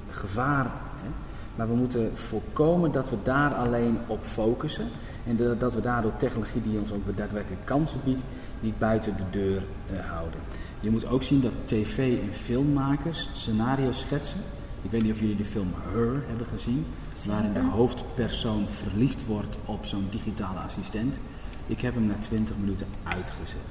gevaar. 0.10 0.64
Hè? 1.04 1.10
Maar 1.56 1.68
we 1.68 1.76
moeten 1.76 2.12
voorkomen 2.16 2.92
dat 2.92 3.10
we 3.10 3.16
daar 3.24 3.54
alleen 3.54 3.98
op 4.08 4.20
focussen. 4.26 4.86
En 5.28 5.36
de- 5.36 5.56
dat 5.60 5.74
we 5.74 5.82
daardoor 5.82 6.18
technologie 6.18 6.62
die 6.62 6.80
ons 6.80 6.92
ook 6.92 7.18
daadwerkelijk 7.18 7.66
kansen 7.66 8.00
biedt, 8.04 8.22
niet 8.60 8.78
buiten 8.80 9.16
de 9.18 9.40
deur 9.40 9.62
eh, 9.94 10.10
houden. 10.10 10.40
Je 10.80 10.90
moet 10.90 11.06
ook 11.08 11.24
zien 11.24 11.42
dat 11.42 11.52
tv- 11.66 12.18
en 12.22 12.34
filmmakers 12.34 13.30
scenario's 13.34 14.00
schetsen. 14.00 14.40
Ik 14.82 14.92
weet 14.92 15.04
niet 15.04 15.12
of 15.14 15.20
jullie 15.20 15.36
de 15.36 15.46
film 15.46 15.74
Her 15.94 16.24
hebben 16.28 16.48
gezien, 16.58 16.86
waarin 17.28 17.54
de 17.54 17.60
hoofdpersoon 17.72 18.66
verliefd 18.70 19.26
wordt 19.26 19.58
op 19.66 19.86
zo'n 19.86 20.08
digitale 20.12 20.60
assistent. 20.60 21.20
Ik 21.68 21.82
heb 21.82 21.94
hem 21.94 22.06
na 22.06 22.14
20 22.20 22.56
minuten 22.60 22.88
uitgezet. 23.04 23.70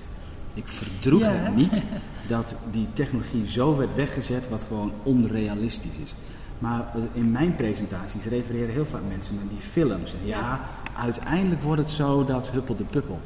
Ik 0.54 0.68
verdroeg 0.68 1.20
Ja, 1.20 1.30
het 1.30 1.56
niet 1.56 1.82
dat 2.28 2.54
die 2.70 2.86
technologie 2.92 3.46
zo 3.46 3.76
werd 3.76 3.94
weggezet 3.94 4.48
wat 4.48 4.64
gewoon 4.68 4.92
onrealistisch 5.02 5.96
is. 6.04 6.14
Maar 6.58 6.80
eh, 6.94 7.00
in 7.12 7.30
mijn 7.30 7.56
presentaties 7.56 8.24
refereren 8.24 8.74
heel 8.74 8.86
vaak 8.86 9.00
mensen 9.08 9.34
naar 9.34 9.48
die 9.48 9.70
films. 9.70 10.12
En 10.12 10.26
ja, 10.26 10.60
uiteindelijk 10.98 11.62
wordt 11.62 11.80
het 11.80 11.90
zo 11.90 12.24
dat 12.24 12.50
huppel 12.50 12.76
de 12.76 12.84
puppel. 12.84 13.20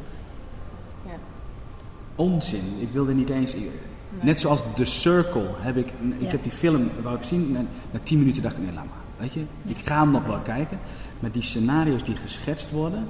Ja. 1.06 1.12
Onzin. 2.16 2.76
Ik 2.78 2.88
wilde 2.92 3.14
niet 3.14 3.28
eens. 3.28 3.56
Net 4.20 4.40
zoals 4.40 4.60
The 4.76 4.84
Circle 4.84 5.48
heb 5.58 5.76
ik. 5.76 5.86
Ik 5.86 5.92
Ja. 6.18 6.26
heb 6.28 6.42
die 6.42 6.52
film 6.52 6.90
wou 7.02 7.16
ik 7.16 7.22
zien. 7.22 7.52
Na, 7.52 7.60
na 7.90 7.98
tien 8.02 8.18
minuten 8.18 8.42
dacht 8.42 8.56
ik, 8.56 8.62
nee, 8.62 8.74
laat 8.74 8.84
maar. 8.84 8.94
Weet 9.18 9.32
je, 9.32 9.44
ik 9.66 9.76
ga 9.84 10.00
hem 10.00 10.10
nog 10.10 10.26
wel 10.26 10.38
kijken. 10.38 10.78
Maar 11.20 11.30
die 11.30 11.42
scenario's 11.42 12.04
die 12.04 12.16
geschetst 12.16 12.70
worden, 12.70 13.04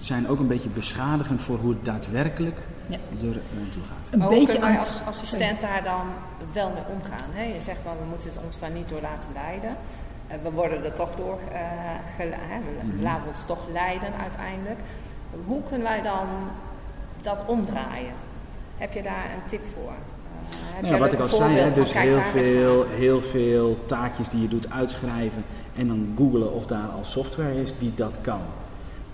zijn 0.00 0.28
ook 0.28 0.38
een 0.38 0.46
beetje 0.46 0.68
beschadigend 0.68 1.40
voor 1.40 1.58
hoe 1.58 1.70
het 1.70 1.84
daadwerkelijk 1.84 2.66
Ja. 2.86 2.96
er 3.20 3.40
naartoe 3.60 3.82
gaat. 3.90 4.06
Een 4.12 4.20
Hoe 4.20 4.30
beetje 4.30 4.46
kunnen 4.52 4.68
wij 4.70 4.78
als 4.78 5.02
assistent 5.06 5.60
daar 5.60 5.82
dan 5.82 6.06
wel 6.52 6.68
mee 6.70 6.84
omgaan? 6.96 7.28
Hè? 7.32 7.42
Je 7.54 7.60
zegt 7.60 7.78
wel, 7.84 7.92
we 8.02 8.08
moeten 8.08 8.30
ons 8.44 8.58
daar 8.58 8.70
niet 8.70 8.88
door 8.88 9.00
laten 9.00 9.30
leiden. 9.34 9.76
Eh, 10.26 10.36
we 10.42 10.50
worden 10.50 10.84
er 10.84 10.92
toch 10.92 11.16
door, 11.16 11.38
eh, 11.52 11.58
hè? 12.18 12.58
we 12.58 12.86
Mhm. 12.86 13.02
laten 13.02 13.28
ons 13.28 13.44
toch 13.46 13.58
leiden 13.72 14.08
uiteindelijk. 14.22 14.80
Hoe 15.46 15.62
kunnen 15.68 15.86
wij 15.86 16.02
dan 16.02 16.26
dat 17.22 17.42
omdraaien? 17.46 18.12
Heb 18.78 18.92
je 18.92 19.02
daar 19.02 19.24
een 19.34 19.48
tip 19.48 19.62
voor? 19.74 19.92
Eh, 20.82 20.88
Nou 20.88 21.00
wat 21.00 21.12
ik 21.12 21.18
al 21.20 21.28
zei, 21.28 21.56
hè, 21.58 21.72
dus 21.72 21.92
heel 21.92 22.20
veel, 22.32 22.86
heel 22.88 23.22
veel 23.22 23.78
taakjes 23.86 24.28
die 24.28 24.42
je 24.42 24.48
doet 24.48 24.70
uitschrijven 24.70 25.44
en 25.76 25.86
dan 25.86 26.14
googlen 26.16 26.52
of 26.52 26.66
daar 26.66 26.88
al 26.96 27.04
software 27.04 27.62
is 27.62 27.72
die 27.78 27.92
dat 27.94 28.18
kan. 28.20 28.40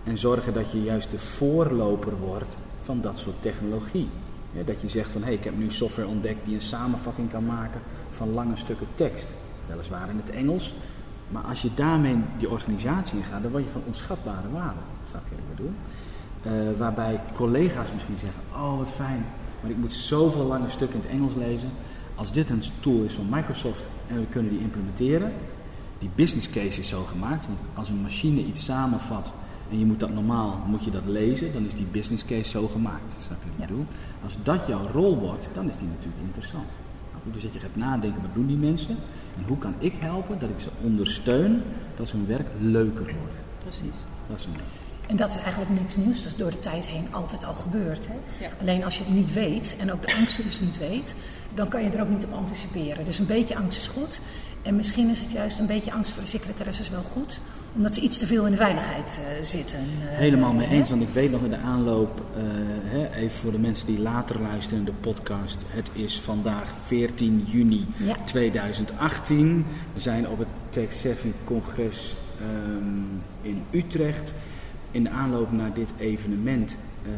En 0.05 0.19
zorgen 0.19 0.53
dat 0.55 0.73
je 0.73 0.83
juist 0.83 1.11
de 1.11 1.19
voorloper 1.19 2.17
wordt 2.17 2.57
van 2.85 3.01
dat 3.01 3.19
soort 3.19 3.43
technologie. 3.43 4.09
Dat 4.67 4.81
je 4.81 4.89
zegt 4.89 5.13
van 5.13 5.21
hé, 5.21 5.27
hey, 5.27 5.37
ik 5.37 5.45
heb 5.45 5.59
nu 5.59 5.71
software 5.71 6.09
ontdekt 6.09 6.45
die 6.45 6.55
een 6.55 6.63
samenvatting 6.63 7.31
kan 7.31 7.45
maken 7.45 7.81
van 8.11 8.33
lange 8.33 8.57
stukken 8.57 8.87
tekst. 8.95 9.27
Weliswaar 9.67 10.11
in 10.11 10.21
het 10.25 10.31
Engels, 10.35 10.75
maar 11.29 11.43
als 11.43 11.63
je 11.63 11.71
daarmee 11.75 12.17
die 12.39 12.51
organisatie 12.51 13.19
in 13.19 13.25
gaat, 13.25 13.43
dan 13.43 13.51
word 13.51 13.65
je 13.65 13.71
van 13.71 13.83
onschatbare 13.87 14.51
waarde. 14.53 14.81
Snap 15.11 15.23
je 15.29 15.35
wat 15.35 15.45
ik 15.45 15.57
bedoel? 15.57 15.73
Eh, 16.43 16.79
waarbij 16.79 17.21
collega's 17.35 17.93
misschien 17.95 18.19
zeggen, 18.19 18.41
oh 18.55 18.79
wat 18.79 18.91
fijn, 18.91 19.25
maar 19.61 19.71
ik 19.71 19.77
moet 19.77 19.93
zoveel 19.93 20.45
lange 20.45 20.71
stukken 20.71 20.99
in 20.99 21.03
het 21.03 21.15
Engels 21.15 21.35
lezen. 21.35 21.69
Als 22.15 22.33
dit 22.33 22.51
een 22.51 22.63
tool 22.81 23.03
is 23.03 23.15
van 23.15 23.27
Microsoft 23.31 23.83
en 24.09 24.17
we 24.17 24.27
kunnen 24.31 24.53
die 24.53 24.61
implementeren, 24.61 25.33
die 25.99 26.11
business 26.15 26.51
case 26.51 26.81
is 26.81 26.89
zo 26.89 27.05
gemaakt, 27.05 27.47
want 27.47 27.59
als 27.75 27.89
een 27.89 28.03
machine 28.03 28.45
iets 28.45 28.65
samenvat 28.65 29.33
en 29.73 29.79
je 29.79 29.85
moet 29.87 30.01
dat 30.01 30.15
normaal, 30.15 30.59
moet 30.67 30.85
je 30.85 30.91
dat 30.91 31.07
lezen, 31.07 31.53
dan 31.53 31.65
is 31.67 31.75
die 31.75 31.87
business 31.93 32.25
case 32.25 32.49
zo 32.51 32.69
gemaakt. 32.69 33.13
Snap 33.27 33.39
je 33.43 33.49
wat 33.51 33.55
ik 33.55 33.61
Ja. 33.61 33.67
bedoel? 33.67 33.87
Als 34.25 34.37
dat 34.43 34.67
jouw 34.67 34.87
rol 34.93 35.19
wordt, 35.19 35.49
dan 35.55 35.69
is 35.69 35.77
die 35.77 35.89
natuurlijk 35.89 36.23
interessant. 36.25 36.69
Nou, 37.13 37.23
Dus 37.35 37.43
dat 37.43 37.53
je 37.53 37.59
gaat 37.61 37.77
nadenken, 37.77 38.23
wat 38.23 38.35
doen 38.35 38.47
die 38.47 38.57
mensen 38.57 38.97
en 39.37 39.45
hoe 39.47 39.59
kan 39.59 39.75
ik 39.79 39.95
helpen 39.99 40.39
dat 40.39 40.49
ik 40.49 40.61
ze 40.61 40.69
ondersteun 40.83 41.63
dat 41.97 42.11
hun 42.11 42.27
werk 42.27 42.49
leuker 42.61 43.05
wordt. 43.05 43.37
Precies. 43.63 43.97
Dat 44.29 44.39
is 44.39 44.45
een 44.45 44.53
En 45.07 45.17
dat 45.17 45.29
is 45.29 45.39
eigenlijk 45.39 45.71
niks 45.81 45.97
nieuws. 45.97 46.23
Dat 46.23 46.33
is 46.33 46.37
door 46.39 46.51
de 46.51 46.61
tijd 46.61 46.87
heen 46.87 47.07
altijd 47.11 47.45
al 47.45 47.55
gebeurd. 47.55 48.07
Hè? 48.07 48.45
Ja. 48.45 48.51
Alleen 48.61 48.85
als 48.85 48.99
je 48.99 49.05
het 49.05 49.15
niet 49.15 49.33
weet 49.33 49.77
en 49.79 49.93
ook 49.93 50.07
de 50.07 50.15
angst 50.15 50.43
dus 50.43 50.61
niet 50.61 50.79
weet, 50.79 51.15
dan 51.55 51.69
kan 51.69 51.83
je 51.83 51.91
er 51.91 52.01
ook 52.03 52.09
niet 52.09 52.25
op 52.25 52.33
anticiperen. 52.33 53.05
Dus 53.05 53.19
een 53.19 53.27
beetje 53.27 53.57
angst 53.57 53.79
is 53.79 53.87
goed. 53.89 54.21
En 54.63 54.77
misschien 54.77 55.09
is 55.11 55.21
het 55.21 55.31
juist 55.31 55.59
een 55.59 55.67
beetje 55.67 55.93
angst 55.93 56.13
voor 56.13 56.23
de 56.23 56.29
secretaresses 56.29 56.91
wel 56.91 57.03
goed, 57.13 57.41
omdat 57.77 57.95
ze 57.95 58.01
iets 58.01 58.19
te 58.19 58.27
veel 58.27 58.45
in 58.45 58.51
de 58.51 58.57
veiligheid 58.57 59.19
eh, 59.39 59.45
zitten. 59.45 59.79
eh, 59.79 60.19
Helemaal 60.19 60.53
mee 60.53 60.67
hè? 60.67 60.75
eens, 60.75 60.89
want 60.91 61.03
ik 61.03 61.09
weet 61.13 61.31
nog 61.31 61.43
in 61.43 61.51
de 61.51 61.57
aanloop, 61.57 62.21
eh, 62.37 62.43
hè, 62.85 63.15
even 63.17 63.31
voor 63.39 63.53
de 63.53 63.59
mensen 63.59 63.87
die 63.87 64.01
later 64.01 64.41
luisteren 64.41 64.79
in 64.79 64.85
de 64.85 64.93
podcast. 65.01 65.59
Het 65.67 65.87
is 65.93 66.21
vandaag 66.21 66.75
14 66.87 67.45
juni 67.49 67.87
Ja. 67.97 68.17
2018. 68.25 69.65
We 69.95 70.01
zijn 70.01 70.29
op 70.29 70.39
het 70.39 70.49
Tech 70.71 70.93
Savvy 70.93 71.33
congres 71.45 72.15
ehm, 72.41 72.87
in 73.43 73.63
Utrecht. 73.71 74.33
In 74.91 75.03
de 75.03 75.11
aanloop 75.11 75.53
naar 75.53 75.73
dit 75.75 75.89
evenement 75.99 76.77
eh, 77.03 77.11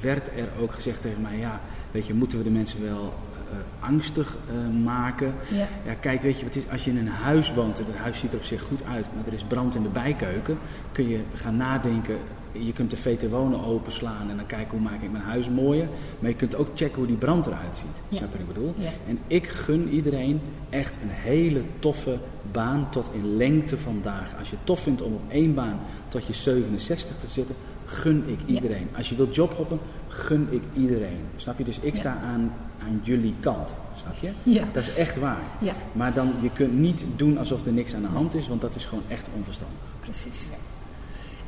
werd 0.00 0.26
er 0.26 0.48
ook 0.62 0.72
gezegd 0.72 1.00
tegen 1.02 1.22
mij, 1.22 1.36
ja, 1.38 1.60
weet 1.90 2.06
je, 2.06 2.14
moeten 2.14 2.38
we 2.38 2.44
de 2.44 2.50
mensen 2.50 2.82
wel 2.82 3.12
eh, 3.31 3.31
angstig 3.80 4.36
eh, 4.48 4.84
maken? 4.84 5.34
Ja. 5.50 5.66
Ja, 5.86 5.94
kijk, 6.00 6.22
weet 6.22 6.38
je, 6.38 6.44
wat 6.46 6.56
is, 6.56 6.62
als 6.70 6.84
je 6.84 6.90
in 6.90 6.96
een 6.98 7.08
huis 7.08 7.54
woont 7.54 7.78
en 7.78 7.84
het 7.86 7.96
huis 7.96 8.18
ziet 8.18 8.32
er 8.32 8.38
op 8.38 8.44
zich 8.44 8.62
goed 8.62 8.80
uit, 8.92 9.06
maar 9.14 9.26
er 9.26 9.32
is 9.32 9.42
brand 9.42 9.74
in 9.74 9.82
de 9.82 9.88
bijkeuken, 9.88 10.58
kun 10.92 11.08
je 11.08 11.18
gaan 11.34 11.56
nadenken. 11.56 12.16
Je 12.52 12.72
kunt 12.72 12.90
de 12.90 12.96
VT 12.96 13.28
Wonen 13.30 13.64
openslaan 13.64 14.30
en 14.30 14.36
dan 14.36 14.46
kijken 14.46 14.70
hoe 14.70 14.80
maak 14.80 15.02
ik 15.02 15.12
mijn 15.12 15.24
huis 15.24 15.48
mooier. 15.48 15.88
Maar 16.18 16.30
je 16.30 16.36
kunt 16.36 16.54
ook 16.54 16.68
checken 16.74 16.96
hoe 16.96 17.06
die 17.06 17.16
brand 17.16 17.46
eruit 17.46 17.76
ziet. 17.76 17.86
Ja. 18.08 18.16
Snap 18.16 18.32
je 18.32 18.38
wat 18.38 18.46
ik 18.48 18.54
bedoel? 18.54 18.74
Ja. 18.78 18.90
En 19.08 19.18
ik 19.26 19.46
gun 19.48 19.88
iedereen 19.88 20.40
echt 20.70 20.94
een 21.02 21.10
hele 21.10 21.60
toffe 21.78 22.18
baan 22.52 22.86
tot 22.90 23.10
in 23.12 23.36
lengte 23.36 23.78
vandaag. 23.78 24.26
Als 24.38 24.50
je 24.50 24.56
het 24.56 24.66
tof 24.66 24.80
vindt 24.80 25.02
om 25.02 25.12
op 25.12 25.22
één 25.28 25.54
baan 25.54 25.78
tot 26.08 26.26
je 26.26 26.32
67 26.32 27.16
te 27.24 27.28
zitten, 27.32 27.54
gun 27.86 28.24
ik 28.26 28.38
Ja. 28.46 28.54
iedereen. 28.54 28.88
Als 28.96 29.08
je 29.08 29.14
wilt 29.16 29.34
jobhoppen, 29.34 29.78
gun 30.08 30.48
ik 30.50 30.62
iedereen. 30.76 31.18
Snap 31.36 31.58
je? 31.58 31.64
Dus 31.64 31.78
ik 31.80 31.96
sta 31.96 32.16
aan, 32.32 32.52
aan 32.86 33.00
jullie 33.02 33.34
kant. 33.40 33.68
Snap 34.00 34.16
je? 34.20 34.30
Ja. 34.42 34.64
Dat 34.72 34.82
is 34.82 34.94
echt 34.94 35.18
waar. 35.18 35.40
Ja. 35.58 35.74
Maar 35.92 36.14
dan, 36.14 36.32
je 36.40 36.50
kunt 36.50 36.78
niet 36.78 37.04
doen 37.16 37.38
alsof 37.38 37.66
er 37.66 37.72
niks 37.72 37.94
aan 37.94 38.02
de 38.02 38.08
hand 38.08 38.34
is, 38.34 38.48
want 38.48 38.60
dat 38.60 38.74
is 38.74 38.84
gewoon 38.84 39.04
echt 39.08 39.28
onverstandig. 39.36 39.78
Precies. 40.00 40.48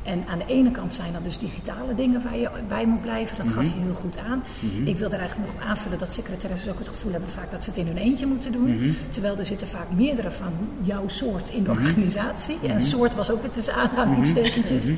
En 0.05 0.23
aan 0.27 0.37
de 0.37 0.45
ene 0.47 0.71
kant 0.71 0.93
zijn 0.95 1.13
dat 1.13 1.23
dus 1.23 1.37
digitale 1.37 1.95
dingen 1.95 2.21
waar 2.23 2.37
je 2.37 2.49
bij 2.67 2.85
moet 2.85 3.01
blijven. 3.01 3.37
Dat 3.37 3.53
gaf 3.53 3.63
je 3.63 3.69
heel 3.83 3.93
goed 3.93 4.17
aan. 4.17 4.43
Ik 4.85 4.97
wil 4.97 5.11
er 5.11 5.19
eigenlijk 5.19 5.49
nog 5.51 5.61
op 5.61 5.67
aanvullen 5.69 5.99
dat 5.99 6.13
secretaresses 6.13 6.71
ook 6.71 6.79
het 6.79 6.87
gevoel 6.87 7.11
hebben 7.11 7.29
vaak 7.29 7.51
dat 7.51 7.63
ze 7.63 7.69
het 7.69 7.79
in 7.79 7.87
hun 7.87 7.97
eentje 7.97 8.25
moeten 8.25 8.51
doen. 8.51 8.95
Terwijl 9.09 9.37
er 9.37 9.45
zitten 9.45 9.67
vaak 9.67 9.91
meerdere 9.91 10.31
van 10.31 10.53
jouw 10.81 11.07
soort 11.07 11.49
in 11.49 11.63
de 11.63 11.69
organisatie. 11.69 12.57
En 12.67 12.81
soort 12.81 13.15
was 13.15 13.31
ook 13.31 13.41
weer 13.41 13.51
tussen 13.51 13.73
aanhalingstekentjes. 13.75 14.91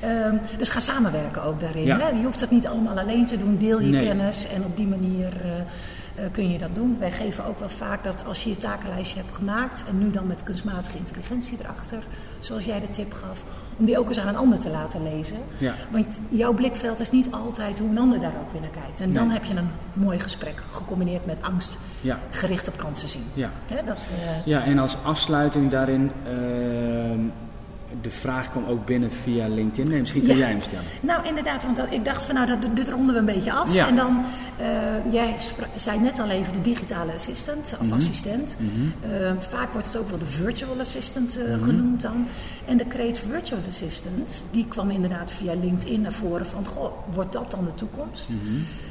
Ehm, 0.00 0.36
dus 0.58 0.68
ga 0.68 0.80
samenwerken 0.80 1.42
ook 1.42 1.60
daarin. 1.60 1.84
Ja. 1.84 1.98
Hè? 1.98 2.08
Je 2.08 2.24
hoeft 2.24 2.40
dat 2.40 2.50
niet 2.50 2.66
allemaal 2.66 2.98
alleen 2.98 3.26
te 3.26 3.38
doen. 3.38 3.58
Deel 3.58 3.80
je 3.80 3.86
Nee. 3.90 4.06
kennis 4.06 4.48
en 4.48 4.64
op 4.64 4.76
die 4.76 4.86
manier 4.86 5.32
eh, 5.42 5.58
eh, 5.58 6.32
kun 6.32 6.50
je 6.52 6.58
dat 6.58 6.74
doen. 6.74 6.96
Wij 6.98 7.10
geven 7.12 7.44
ook 7.44 7.58
wel 7.58 7.68
vaak 7.68 8.04
dat 8.04 8.24
als 8.26 8.44
je 8.44 8.50
je 8.50 8.58
takenlijstje 8.58 9.20
hebt 9.20 9.34
gemaakt 9.34 9.84
en 9.88 9.98
nu 9.98 10.10
dan 10.10 10.26
met 10.26 10.42
kunstmatige 10.42 10.98
intelligentie 10.98 11.58
erachter, 11.60 12.02
zoals 12.40 12.64
jij 12.64 12.80
de 12.80 12.90
tip 12.90 13.12
gaf, 13.12 13.42
om 13.78 13.84
die 13.84 13.98
ook 13.98 14.08
eens 14.08 14.18
aan 14.18 14.28
een 14.28 14.36
ander 14.36 14.58
te 14.58 14.70
laten 14.70 15.02
lezen. 15.02 15.36
Ja. 15.58 15.72
Want 15.90 16.18
jouw 16.28 16.52
blikveld 16.52 17.00
is 17.00 17.10
niet 17.10 17.26
altijd 17.30 17.78
hoe 17.78 17.88
een 17.90 17.98
ander 17.98 18.20
daar 18.20 18.32
ook 18.42 18.52
weer 18.52 18.60
naar 18.60 18.70
kijkt. 18.70 19.00
En 19.00 19.12
dan 19.12 19.26
Nee. 19.26 19.36
heb 19.38 19.44
je 19.44 19.54
een 19.56 19.70
mooi 19.92 20.18
gesprek 20.18 20.62
gecombineerd 20.72 21.26
met 21.26 21.42
angst, 21.42 21.76
Ja. 22.00 22.18
gericht 22.30 22.68
op 22.68 22.76
kansen 22.76 23.08
zien. 23.08 23.24
Ja. 23.34 23.50
Hè, 23.66 23.84
dat, 23.86 23.96
eh, 24.20 24.46
Ja, 24.46 24.64
en 24.64 24.78
als 24.78 24.96
afsluiting 25.02 25.70
daarin, 25.70 26.10
ehm, 26.26 27.20
de 28.02 28.10
vraag 28.10 28.50
kwam 28.50 28.64
ook 28.64 28.86
binnen 28.86 29.10
via 29.22 29.48
LinkedIn. 29.48 29.90
Nee, 29.90 30.00
misschien 30.00 30.26
kan 30.26 30.30
Ja. 30.36 30.36
jij 30.36 30.50
hem 30.50 30.62
stellen. 30.62 30.84
Nou, 31.00 31.26
inderdaad, 31.26 31.62
want 31.62 31.76
dat- 31.76 31.86
ik 31.92 32.04
dacht 32.04 32.22
van 32.24 32.34
nou, 32.34 32.46
dat, 32.46 32.76
dit 32.76 32.88
ronden 32.88 33.14
we 33.14 33.20
een 33.20 33.26
beetje 33.36 33.52
af. 33.52 33.72
Ja. 33.72 33.86
En 33.88 33.96
dan, 33.96 34.24
eh, 34.58 35.12
jij 35.12 35.34
zei 35.76 36.00
net 36.00 36.18
al 36.20 36.28
even 36.28 36.52
de 36.52 36.60
digitale 36.62 37.12
assistent 37.12 37.74
of 37.80 37.86
Mhm. 37.86 37.92
assistent. 37.94 38.54
Eh, 39.00 39.32
vaak 39.38 39.72
wordt 39.72 39.86
het 39.86 39.96
ook 39.96 40.08
wel 40.08 40.18
de 40.18 40.26
virtual 40.26 40.80
assistant 40.80 41.36
eh, 41.38 41.62
genoemd 41.62 42.02
dan. 42.02 42.26
En 42.66 42.76
de 42.76 42.84
kreet 42.86 43.18
virtual 43.18 43.60
assistant, 43.68 44.42
die 44.50 44.66
kwam 44.68 44.90
inderdaad 44.90 45.30
via 45.32 45.54
LinkedIn 45.60 46.00
naar 46.00 46.12
voren 46.12 46.46
van, 46.46 46.66
goh, 46.66 46.92
wordt 47.12 47.32
dat 47.32 47.50
dan 47.50 47.64
de 47.64 47.74
toekomst? 47.74 48.30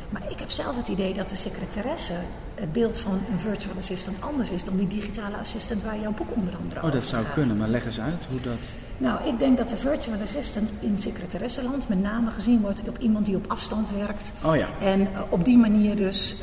Maar 0.10 0.22
ik 0.30 0.40
heb 0.40 0.52
zelf 0.52 0.76
het 0.78 0.88
idee 0.88 1.14
dat 1.14 1.30
de 1.30 1.36
secretaresse 1.36 2.14
het 2.56 2.74
beeld 2.74 2.98
van 2.98 3.12
een 3.32 3.40
virtual 3.40 3.74
assistant 3.80 4.18
anders 4.22 4.50
is 4.50 4.64
dan 4.64 4.78
die 4.78 4.88
digitale 4.88 5.36
assistent 5.42 5.84
waar 5.84 6.00
jouw 6.00 6.14
boek 6.14 6.36
onder 6.36 6.54
andere 6.64 6.80
Oh, 6.80 6.86
dat 6.86 6.96
over 6.96 7.08
zou 7.10 7.24
gaat. 7.26 7.34
kunnen, 7.34 7.58
maar 7.58 7.68
leg 7.70 7.86
eens 7.86 8.00
uit 8.00 8.24
hoe 8.30 8.42
dat... 8.42 8.58
Nou, 8.98 9.28
ik 9.28 9.40
denk 9.40 9.58
dat 9.58 9.70
de 9.70 9.78
virtual 9.78 10.18
assistant 10.24 10.70
in 10.80 10.96
secretaressenland 11.00 11.90
met 11.90 12.02
name 12.02 12.32
gezien 12.32 12.62
wordt 12.62 12.82
op 12.88 12.98
iemand 13.00 13.26
die 13.26 13.36
op 13.36 13.46
afstand 13.48 13.90
werkt. 13.98 14.32
Oh 14.44 14.56
ja. 14.56 14.68
En 14.82 15.02
eh, 15.02 15.08
op 15.30 15.46
die 15.46 15.58
manier 15.58 15.96
dus 15.96 16.36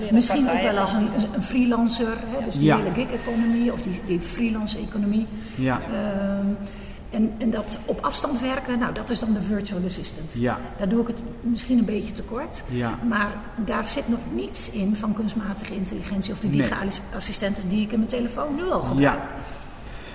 eh, 0.00 0.10
misschien 0.12 0.50
ook 0.50 0.62
wel 0.62 0.78
als 0.78 0.92
een, 0.92 1.08
een 1.34 1.42
freelancer, 1.42 2.06
hè, 2.26 2.44
dus 2.44 2.54
die 2.54 2.64
Ja. 2.64 2.76
hele 2.76 2.90
gig-economie 2.94 3.72
of 3.72 3.82
die, 3.82 4.00
die 4.06 4.20
freelance-economie. 4.20 5.26
Ja, 5.54 5.80
Ehm, 5.80 6.46
en, 7.10 7.32
en 7.38 7.50
dat 7.50 7.78
op 7.84 7.98
afstand 8.00 8.40
werken, 8.40 8.78
nou 8.78 8.94
dat 8.94 9.10
is 9.10 9.18
dan 9.20 9.32
de 9.32 9.42
virtual 9.42 9.80
assistant. 9.84 10.32
Ja. 10.34 10.58
Daar 10.78 10.88
doe 10.88 11.00
ik 11.00 11.06
het 11.06 11.16
misschien 11.40 11.78
een 11.78 11.84
beetje 11.84 12.12
tekort. 12.12 12.62
Ja. 12.68 12.98
Maar 13.08 13.30
daar 13.64 13.88
zit 13.88 14.08
nog 14.08 14.18
niets 14.32 14.70
in 14.70 14.96
van 14.96 15.14
kunstmatige 15.14 15.74
intelligentie 15.74 16.32
of 16.32 16.40
de 16.40 16.48
Nee. 16.48 16.56
digitale 16.56 16.90
assistenten 17.16 17.68
die 17.68 17.82
ik 17.82 17.92
in 17.92 17.98
mijn 17.98 18.10
telefoon 18.10 18.54
nu 18.54 18.70
al 18.70 18.80
gebruik. 18.80 19.18
ja. 19.18 19.28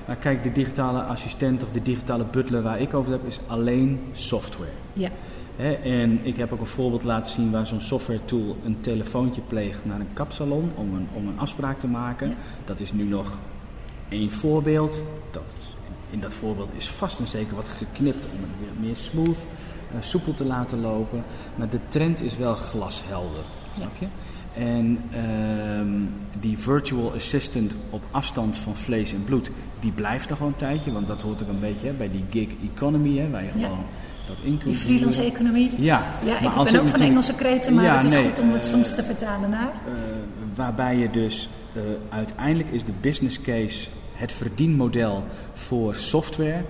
Nou, 0.08 0.20
kijk, 0.20 0.44
de 0.44 0.52
digitale 0.52 1.02
assistent 1.02 1.64
of 1.64 1.70
de 1.72 1.82
digitale 1.82 2.24
butler 2.32 2.62
waar 2.62 2.82
ik 2.82 2.94
over 2.94 3.12
heb, 3.12 3.28
is 3.28 3.40
alleen 3.48 4.00
software. 4.14 4.72
ja. 4.94 5.10
En 5.84 6.20
ik 6.24 6.38
heb 6.38 6.52
ook 6.52 6.60
een 6.60 6.66
voorbeeld 6.68 7.04
laten 7.04 7.34
zien 7.34 7.52
waar 7.52 7.68
zo'n 7.68 7.82
software 7.82 8.20
tool 8.26 8.58
een 8.66 8.78
telefoontje 8.82 9.42
pleegt 9.48 9.86
naar 9.86 10.00
een 10.00 10.14
kapsalon 10.14 10.72
om 10.76 10.96
een, 10.96 11.08
om 11.14 11.28
een 11.28 11.40
afspraak 11.40 11.80
te 11.80 11.88
maken. 11.88 12.28
Ja. 12.28 12.36
Dat 12.66 12.80
is 12.80 12.94
nu 12.94 13.04
nog 13.04 13.38
één 14.10 14.32
voorbeeld. 14.32 14.98
Dat, 15.32 15.44
in 16.10 16.20
dat 16.20 16.34
voorbeeld 16.34 16.70
is 16.78 16.88
vast 16.90 17.20
en 17.20 17.28
zeker 17.28 17.56
wat 17.56 17.68
geknipt 17.68 18.26
om 18.26 18.40
het 18.42 18.60
weer 18.60 18.88
meer 18.88 18.96
smooth, 18.96 19.38
eh, 19.92 20.02
soepel 20.02 20.34
te 20.34 20.46
laten 20.46 20.82
lopen. 20.82 21.24
Maar 21.56 21.70
de 21.70 21.80
trend 21.90 22.22
is 22.22 22.38
wel 22.38 22.56
glashelder, 22.56 23.44
snap 23.78 23.96
je? 24.00 24.08
En 24.54 25.00
ehm, 25.12 25.61
die 26.42 26.58
virtual 26.58 27.14
assistant 27.16 27.74
op 27.90 28.02
afstand 28.12 28.58
van 28.58 28.76
vlees 28.76 29.12
en 29.14 29.24
bloed, 29.24 29.50
die 29.80 29.92
blijft 29.92 30.30
nog 30.30 30.40
wel 30.40 30.48
een 30.48 30.56
tijdje. 30.56 30.92
Want 30.92 31.08
dat 31.08 31.22
hoort 31.22 31.42
ook 31.42 31.50
een 31.50 31.60
beetje 31.60 31.88
hè, 31.88 31.94
bij 31.94 32.10
die 32.12 32.24
gig 32.30 32.48
economy, 32.74 33.18
hè, 33.18 33.30
waar 33.30 33.44
je 33.44 33.50
Ja. 33.56 33.66
gewoon 33.66 33.84
dat 34.28 34.36
in 34.44 34.58
kunt 34.58 34.64
Die 34.64 34.76
freelance 34.76 35.22
economie. 35.24 35.72
Ja, 35.78 36.04
Ja, 36.26 36.34
maar 36.42 36.52
ik 36.52 36.58
als 36.58 36.72
ben 36.72 36.82
ook 36.82 36.88
van 36.88 37.00
Engelse 37.00 37.36
kreten, 37.36 37.74
maar 37.74 37.84
Ja, 37.84 37.96
het 37.96 38.04
is 38.04 38.12
nee, 38.14 38.26
goed 38.30 38.40
om 38.40 38.52
het 38.52 38.64
eh, 38.64 38.70
soms 38.70 38.96
te 38.96 39.04
vertalen 39.04 39.50
naar. 39.50 39.68
eh, 39.86 39.94
waarbij 40.56 40.98
je 40.98 41.12
dus 41.12 41.50
eh, 41.74 41.82
uiteindelijk 42.10 42.70
is 42.70 42.84
de 42.86 42.92
business 43.02 43.42
case, 43.42 43.88
het 44.14 44.32
verdienmodel 44.32 45.24
voor 45.54 45.96
software, 45.96 46.62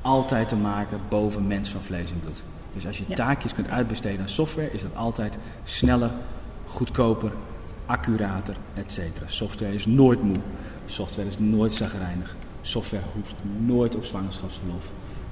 altijd 0.00 0.48
te 0.48 0.56
maken 0.56 0.98
boven 1.08 1.46
mens 1.46 1.68
van 1.68 1.80
vlees 1.80 2.10
en 2.10 2.20
bloed. 2.20 2.42
Dus 2.74 2.86
als 2.86 2.98
je 2.98 3.04
Ja. 3.06 3.14
taakjes 3.14 3.54
kunt 3.54 3.70
uitbesteden 3.70 4.20
aan 4.20 4.28
software, 4.28 4.72
is 4.72 4.82
dat 4.82 4.96
altijd 4.96 5.34
sneller, 5.64 6.10
goedkoper, 6.66 7.30
accurater, 7.86 8.56
etc. 8.74 8.98
Software 9.26 9.74
is 9.74 9.86
nooit 9.86 10.22
moe. 10.22 10.36
Software 10.86 11.28
is 11.28 11.34
nooit 11.38 11.72
zagrijnig. 11.72 12.36
Software 12.62 13.02
hoeft 13.14 13.34
nooit 13.58 13.94
op 13.94 14.04
zwangerschapsverlof. 14.04 14.84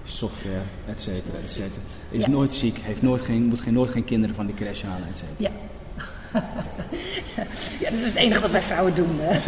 Software, 0.04 0.60
et 0.88 1.00
cetera, 1.00 1.38
et 1.42 1.48
cetera. 1.50 1.80
Is 2.10 2.20
Ja. 2.24 2.28
nooit 2.28 2.54
ziek, 2.54 2.76
heeft 2.78 3.02
nooit 3.02 3.22
geen, 3.22 3.42
moet 3.42 3.60
geen, 3.60 3.72
nooit 3.74 3.90
geen 3.90 4.04
kinderen 4.04 4.34
van 4.36 4.46
de 4.46 4.54
crash 4.54 4.82
halen, 4.82 5.08
et 5.08 5.16
cetera. 5.18 5.34
Ja. 5.36 5.50
ja, 7.80 7.90
dat 7.90 8.00
is 8.00 8.06
het 8.06 8.14
enige 8.16 8.40
wat 8.40 8.50
wij 8.50 8.62
vrouwen 8.62 8.94
doen. 8.94 9.18
hè. 9.18 9.38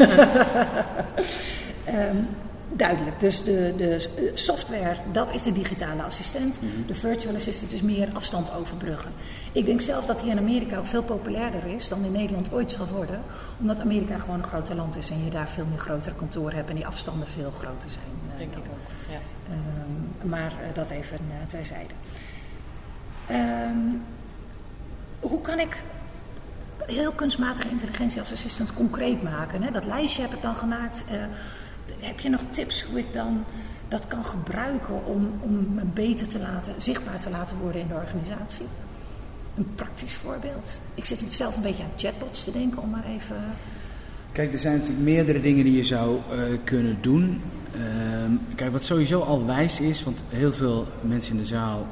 Duidelijk. 2.76 3.20
Dus 3.20 3.42
de, 3.44 3.74
de 3.76 4.08
software, 4.34 4.96
dat 5.12 5.34
is 5.34 5.42
de 5.42 5.52
digitale 5.52 6.02
assistent. 6.02 6.60
Mhm. 6.62 6.86
De 6.86 6.94
virtual 6.94 7.34
assistant 7.34 7.72
is 7.72 7.80
meer 7.82 8.08
afstand 8.12 8.52
overbruggen. 8.54 9.10
Ik 9.52 9.64
denk 9.64 9.80
zelf 9.80 10.04
dat 10.06 10.20
die 10.20 10.30
in 10.30 10.38
Amerika 10.38 10.78
ook 10.78 10.86
veel 10.86 11.02
populairder 11.02 11.66
is 11.66 11.88
dan 11.88 12.04
in 12.04 12.12
Nederland 12.12 12.52
ooit 12.52 12.70
zal 12.70 12.86
worden. 12.86 13.20
Omdat 13.60 13.80
Amerika 13.80 14.18
gewoon 14.18 14.36
een 14.38 14.44
groter 14.44 14.74
land 14.74 14.96
is 14.96 15.10
en 15.10 15.24
je 15.24 15.30
daar 15.30 15.48
veel 15.48 15.64
meer 15.70 15.78
grotere 15.78 16.14
kantoren 16.14 16.56
hebt 16.56 16.68
en 16.68 16.74
die 16.74 16.86
afstanden 16.86 17.28
veel 17.28 17.50
groter 17.58 17.90
zijn. 17.90 18.04
eh, 18.32 18.38
Denk 18.38 18.52
ik 18.52 18.58
ook. 18.58 19.10
Ja. 19.10 19.18
Ehm, 19.50 20.28
maar 20.28 20.52
eh, 20.52 20.74
dat 20.74 20.90
even 20.90 21.16
eh, 21.18 21.48
terzijde. 21.48 21.92
Ehm, 23.26 23.78
hoe 25.20 25.40
kan 25.40 25.58
ik 25.58 25.82
heel 26.86 27.12
kunstmatige 27.12 27.68
intelligentie 27.70 28.20
als 28.20 28.32
assistent 28.32 28.74
concreet 28.74 29.22
maken? 29.22 29.62
Hè? 29.62 29.70
Dat 29.70 29.84
lijstje 29.84 30.22
heb 30.22 30.32
ik 30.32 30.42
dan 30.42 30.56
gemaakt. 30.56 31.02
Heb 32.00 32.20
je 32.20 32.28
nog 32.28 32.40
tips 32.50 32.82
hoe 32.82 32.98
ik 32.98 33.12
dan 33.12 33.44
dat 33.88 34.06
kan 34.06 34.24
gebruiken 34.24 35.06
om, 35.06 35.32
om 35.40 35.74
me 35.74 35.82
beter 35.94 36.28
te 36.28 36.38
laten, 36.38 36.74
zichtbaar 36.78 37.20
te 37.20 37.30
laten 37.30 37.56
worden 37.56 37.80
in 37.80 37.88
de 37.88 37.94
organisatie? 37.94 38.66
Een 39.56 39.74
praktisch 39.74 40.12
voorbeeld. 40.12 40.80
Ik 40.94 41.04
zit 41.04 41.24
zelf 41.28 41.56
een 41.56 41.62
beetje 41.62 41.82
aan 41.82 41.90
chatbots 41.96 42.44
te 42.44 42.52
denken 42.52 42.82
om 42.82 42.90
maar 42.90 43.06
even. 43.06 43.36
Kijk, 44.32 44.52
er 44.52 44.58
zijn 44.58 44.78
natuurlijk 44.78 45.04
meerdere 45.04 45.40
dingen 45.40 45.64
die 45.64 45.76
je 45.76 45.84
zou 45.84 46.18
eh, 46.30 46.38
kunnen 46.64 46.98
doen. 47.00 47.40
Ehm, 47.74 48.32
kijk, 48.54 48.72
wat 48.72 48.84
sowieso 48.84 49.20
al 49.20 49.46
wijs 49.46 49.80
is, 49.80 50.04
want 50.04 50.18
heel 50.28 50.52
veel 50.52 50.86
mensen 51.00 51.32
in 51.32 51.40
de 51.40 51.46
zaal 51.46 51.86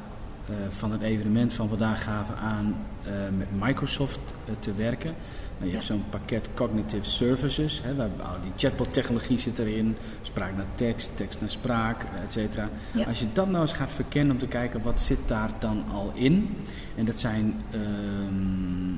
eh, 0.50 0.55
van 0.70 0.92
het 0.92 1.00
evenement 1.00 1.53
van 1.53 1.68
vandaag 1.68 2.03
gaven 2.03 2.37
aan 2.37 2.74
eh, 3.05 3.12
met 3.38 3.46
Microsoft 3.61 4.18
eh, 4.44 4.53
te 4.59 4.74
werken. 4.74 5.14
Nou, 5.61 5.73
je 5.73 5.79
hebt 5.79 5.88
zo'n 5.88 6.05
pakket 6.11 6.49
Cognitive 6.55 7.05
Services, 7.05 7.81
hè, 7.85 7.96
waar, 7.96 8.09
die 8.42 8.53
chatbot-technologie 8.57 9.38
zit 9.38 9.59
erin, 9.59 9.96
spraak 10.23 10.57
naar 10.57 10.66
tekst, 10.75 11.11
tekst 11.14 11.40
naar 11.40 11.51
spraak, 11.51 12.03
et 12.25 12.33
cetera. 12.33 12.68
Ja. 12.94 13.05
Als 13.05 13.20
je 13.20 13.27
dat 13.33 13.49
nou 13.49 13.62
eens 13.62 13.73
gaat 13.73 13.90
verkennen 13.92 14.33
om 14.33 14.38
te 14.38 14.46
kijken 14.46 14.83
wat 14.83 15.01
zit 15.01 15.18
daar 15.27 15.51
dan 15.59 15.85
al 15.92 16.12
in. 16.14 16.57
En 16.96 17.05
dat 17.05 17.18
zijn, 17.18 17.64
ehm, 17.70 18.94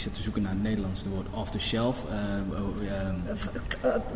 ik 0.00 0.06
zit 0.06 0.14
te 0.14 0.22
zoeken 0.22 0.42
naar 0.42 0.52
het 0.52 0.62
Nederlands 0.62 1.02
woord 1.14 1.26
off 1.30 1.50
the 1.50 1.58
shelf. 1.58 1.96
ehm, 2.10 2.62
oh, 2.62 2.68
ehm, 2.98 3.14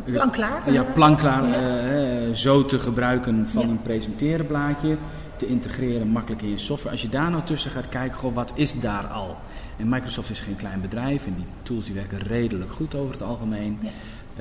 Uh, 0.05 0.13
plan 0.13 0.31
klaar? 0.31 0.71
ja, 0.71 0.83
planklaar, 0.83 1.47
Ja. 1.47 1.53
eh, 1.53 2.27
eh, 2.27 2.33
zo 2.35 2.65
te 2.65 2.79
gebruiken 2.79 3.47
van 3.49 3.61
Ja. 3.61 3.67
een 3.67 3.81
presenteren 3.81 4.47
blaadje, 4.47 4.97
te 5.37 5.47
integreren 5.47 6.07
makkelijk 6.07 6.41
in 6.41 6.49
je 6.49 6.57
software. 6.57 6.91
Als 6.91 7.01
je 7.01 7.09
daar 7.09 7.29
nou 7.31 7.43
tussen 7.43 7.71
gaat 7.71 7.89
kijken, 7.89 8.17
goh, 8.17 8.33
wat 8.33 8.51
is 8.53 8.79
daar 8.79 9.07
al? 9.07 9.37
En 9.77 9.89
Microsoft 9.89 10.29
is 10.29 10.39
geen 10.39 10.55
klein 10.55 10.81
bedrijf 10.81 11.25
en 11.25 11.33
die 11.35 11.45
tools 11.63 11.85
die 11.85 11.93
werken 11.93 12.17
redelijk 12.19 12.71
goed 12.71 12.95
over 12.95 13.13
het 13.13 13.21
algemeen. 13.23 13.79
Ja. 13.81 13.89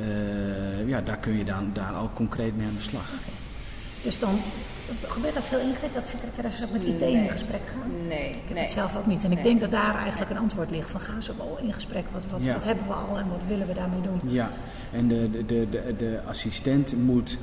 Eh, 0.02 0.88
ja, 0.88 1.00
daar 1.00 1.16
kun 1.16 1.36
je 1.38 1.44
dan 1.44 1.70
daar 1.72 1.92
al 1.92 2.10
concreet 2.14 2.56
mee 2.56 2.66
aan 2.66 2.74
de 2.76 2.82
slag. 2.82 3.10
Dus 4.02 4.18
dan 4.18 4.38
gebeurt 5.08 5.34
dat 5.34 5.44
veel 5.44 5.58
ingrid 5.60 5.94
dat 5.94 6.08
secretaresses 6.08 6.64
ook 6.66 6.72
met 6.72 6.84
IT 6.84 7.00
in 7.00 7.28
gesprek 7.30 7.60
gaan? 7.66 8.06
Nee, 8.08 8.28
Ik 8.28 8.34
heb 8.44 8.54
nee. 8.54 8.62
het 8.62 8.72
zelf 8.72 8.96
ook 8.96 9.06
niet. 9.06 9.24
En 9.24 9.30
ik 9.30 9.34
Nee. 9.36 9.44
denk 9.46 9.60
dat 9.60 9.70
daar 9.70 9.94
eigenlijk 9.98 10.30
een 10.30 10.38
antwoord 10.38 10.70
ligt. 10.70 10.90
Van 10.90 11.00
gaan 11.00 11.22
ze 11.22 11.32
wel 11.36 11.58
in 11.62 11.72
gesprek? 11.72 12.04
Wat, 12.12 12.22
wat, 12.30 12.44
Ja. 12.44 12.52
wat 12.52 12.64
hebben 12.64 12.86
we 12.86 12.92
al 12.92 13.18
en 13.18 13.28
wat 13.28 13.40
willen 13.48 13.66
we 13.66 13.74
daarmee 13.74 14.00
doen? 14.00 14.20
Ja, 14.32 14.50
en 14.92 15.08
de, 15.08 15.30
de, 15.30 15.46
de, 15.46 15.66
de, 15.70 15.94
de 15.98 16.20
assistent 16.28 17.04
moet 17.04 17.36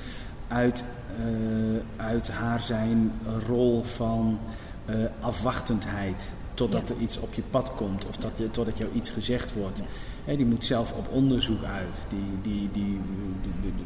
uit, 0.47 0.83
eh, 1.17 2.05
uit 2.05 2.29
haar 2.29 2.59
zijn 2.61 3.11
rol 3.47 3.83
van 3.83 4.39
eh, 4.85 4.95
afwachtendheid 5.19 6.25
totdat 6.53 6.87
Ja. 6.87 6.93
er 6.95 7.01
iets 7.01 7.17
op 7.19 7.33
je 7.33 7.41
pad 7.49 7.71
komt 7.75 8.05
of 8.05 8.17
dat, 8.17 8.31
je- 8.35 8.51
totdat 8.51 8.77
jou 8.77 8.89
iets 8.93 9.09
gezegd 9.09 9.53
wordt. 9.53 9.79
Hè, 10.25 10.35
die 10.35 10.45
moet 10.45 10.65
zelf 10.65 10.91
op 10.91 11.07
onderzoek 11.11 11.63
uit, 11.63 12.01
die, 12.09 12.19
die, 12.41 12.69
die, 12.71 12.83
die- 12.83 12.99
die- 13.41 13.61
die- 13.61 13.71
die, 13.75 13.85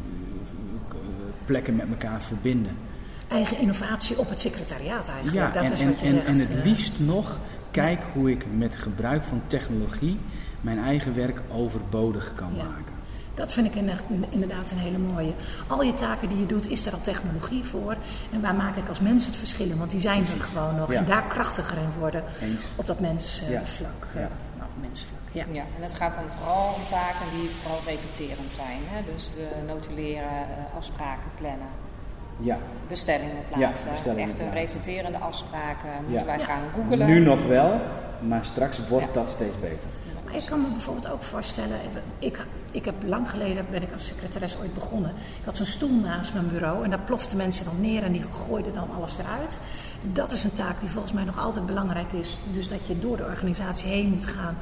eh, 0.90 0.98
plekken 1.46 1.76
met 1.76 1.86
elkaar 1.90 2.22
verbinden. 2.22 2.78
Eigen 3.28 3.58
innovatie 3.60 4.20
op 4.20 4.30
het 4.30 4.40
secretariaat 4.40 5.08
eigenlijk. 5.10 5.38
Ja, 5.38 5.52
dat 5.52 5.64
en, 5.64 5.72
is 5.72 5.80
en, 5.80 5.88
wat 5.88 6.00
je 6.00 6.06
en, 6.08 6.14
zegt. 6.14 6.28
en 6.28 6.40
het 6.40 6.50
eh. 6.50 6.64
liefst 6.64 6.94
nog, 7.00 7.38
kijk 7.72 8.00
hoe 8.14 8.32
ik 8.32 8.46
met 8.58 8.76
gebruik 8.76 9.24
van 9.24 9.42
technologie 9.48 10.20
mijn 10.62 10.80
eigen 10.80 11.16
werk 11.16 11.40
overbodig 11.52 12.32
kan 12.36 12.50
Ja. 12.56 12.64
maken. 12.64 12.94
Dat 13.34 13.54
vind 13.54 13.68
ik 13.68 13.76
inderdaad- 13.76 14.04
inderdaad 14.30 14.72
een 14.72 14.78
hele 14.78 14.98
mooie. 14.98 15.32
Al 15.68 15.82
je 15.84 15.94
taken 15.94 16.28
die 16.30 16.40
je 16.40 16.46
doet, 16.46 16.70
is 16.70 16.86
er 16.86 16.94
al 16.94 17.02
technologie 17.02 17.64
voor. 17.64 17.96
En 18.34 18.42
waar 18.42 18.56
maak 18.56 18.76
ik 18.76 18.88
als 18.90 19.00
mens 19.00 19.26
het 19.26 19.36
verschil 19.36 19.70
in? 19.70 19.78
Want 19.78 19.92
die 19.92 20.00
zijn 20.00 20.26
er 20.38 20.44
gewoon 20.44 20.76
nog. 20.76 20.92
Ja. 20.92 20.98
En 20.98 21.06
daar 21.06 21.24
krachtiger 21.28 21.78
in 21.78 21.90
worden 22.00 22.24
Eens. 22.42 22.62
op 22.76 22.88
dat 22.88 23.00
mensvlak. 23.00 23.50
Ja. 23.50 23.60
Ja. 24.14 24.20
Ja. 24.22 24.30
Nou, 24.58 24.70
mensvlak, 24.82 25.20
ja. 25.32 25.46
Ja, 25.52 25.64
en 25.78 25.84
het 25.84 25.94
gaat 25.94 26.14
dan 26.14 26.24
vooral 26.38 26.74
om 26.74 26.82
taken 26.90 27.26
die 27.40 27.50
vooral 27.62 27.80
repeterend 27.86 28.52
zijn. 28.52 28.80
Hè? 28.86 29.14
Dus 29.14 29.32
de 29.36 29.48
notuleren, 29.68 30.30
eh, 30.30 30.78
afspraken 30.78 31.30
plannen, 31.38 31.68
Ja, 32.38 32.58
bestellingen 32.88 33.44
plaatsen. 33.52 33.90
bestellingen 33.92 34.30
Echte 34.30 34.44
plaatsen. 34.44 34.74
repeterende 34.74 35.18
afspraken 35.18 35.90
moeten 36.02 36.20
Ja. 36.20 36.26
wij 36.26 36.40
gaan 36.40 36.62
googelen. 36.74 37.08
nu 37.08 37.20
nog 37.20 37.46
wel, 37.48 37.82
maar 38.28 38.46
straks 38.46 38.88
wordt 38.88 39.06
Ja. 39.06 39.12
dat 39.14 39.30
steeds 39.30 39.60
beter. 39.60 39.90
Maar 40.26 40.36
ik 40.36 40.46
kan 40.46 40.62
me 40.62 40.68
bijvoorbeeld 40.72 41.10
ook 41.12 41.24
voorstellen, 41.24 41.78
ik, 42.20 42.46
ik 42.72 42.86
heb 42.86 42.96
lang 43.06 43.30
geleden, 43.30 43.66
ben 43.72 43.82
ik 43.82 43.94
als 43.94 44.06
secretaris 44.08 44.58
ooit 44.60 44.74
begonnen. 44.74 45.10
Ik 45.40 45.46
had 45.46 45.58
zo'n 45.58 45.66
stoel 45.66 46.00
naast 46.00 46.34
mijn 46.34 46.48
bureau 46.50 46.84
en 46.84 46.90
daar 46.90 47.00
ploften 47.00 47.38
mensen 47.38 47.66
dan 47.66 47.82
neer 47.82 48.04
en 48.04 48.12
die 48.12 48.24
gooiden 48.48 48.74
dan 48.74 48.88
alles 48.98 49.18
eruit. 49.18 49.60
Dat 50.02 50.32
is 50.32 50.44
een 50.44 50.54
taak 50.54 50.80
die 50.80 50.90
volgens 50.90 51.14
mij 51.14 51.24
nog 51.24 51.40
altijd 51.40 51.66
belangrijk 51.66 52.12
is. 52.12 52.38
Dus 52.54 52.70
dat 52.70 52.88
je 52.88 53.00
door 53.00 53.18
de 53.18 53.24
organisatie 53.26 53.90
heen 53.90 54.10
moet 54.10 54.26
gaan 54.26 54.58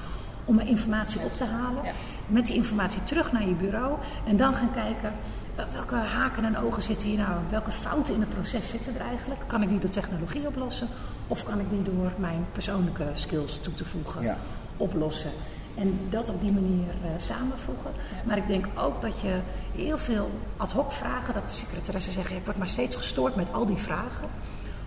om 0.45 0.59
informatie 0.59 1.21
op 1.23 1.31
te 1.31 1.45
halen. 1.45 1.81
Met 2.27 2.45
die 2.47 2.55
informatie 2.55 3.03
terug 3.03 3.31
naar 3.31 3.47
je 3.47 3.53
bureau 3.53 3.93
en 4.27 4.37
dan 4.37 4.53
gaan 4.55 4.71
kijken 4.73 5.09
eh, 5.09 5.42
welke 5.55 5.95
haken 5.95 6.45
en 6.45 6.57
ogen 6.57 6.83
zitten 6.83 7.07
hier 7.07 7.17
nou? 7.17 7.39
Welke 7.49 7.71
fouten 7.71 8.13
in 8.13 8.19
het 8.19 8.33
proces 8.33 8.69
zitten 8.69 8.95
er 8.95 9.01
eigenlijk? 9.01 9.41
Kan 9.47 9.61
ik 9.61 9.69
die 9.69 9.79
door 9.79 9.89
technologie 9.89 10.47
oplossen? 10.47 10.87
Of 11.27 11.43
kan 11.43 11.59
ik 11.59 11.69
die 11.69 11.83
door 11.83 12.11
mijn 12.17 12.45
persoonlijke 12.51 13.07
skills 13.13 13.59
toe 13.61 13.73
te 13.73 13.85
voegen 13.85 14.37
oplossen? 14.77 15.31
En 15.75 15.99
dat 16.09 16.29
op 16.29 16.41
die 16.41 16.51
manier 16.51 16.87
uh, 16.87 17.09
samenvoegen. 17.17 17.91
Maar 18.23 18.37
ik 18.37 18.47
denk 18.47 18.65
ook 18.75 19.01
dat 19.01 19.19
je 19.19 19.39
heel 19.75 19.97
veel 19.97 20.31
ad 20.57 20.71
hoc 20.71 20.91
vragen, 20.91 21.33
dat 21.33 21.47
de 21.47 21.53
secretaressen 21.53 22.13
zeggen, 22.13 22.35
ik 22.35 22.45
word 22.45 22.57
maar 22.57 22.69
steeds 22.69 22.95
gestoord 22.95 23.35
met 23.35 23.53
al 23.53 23.65
die 23.65 23.77
vragen. 23.77 24.27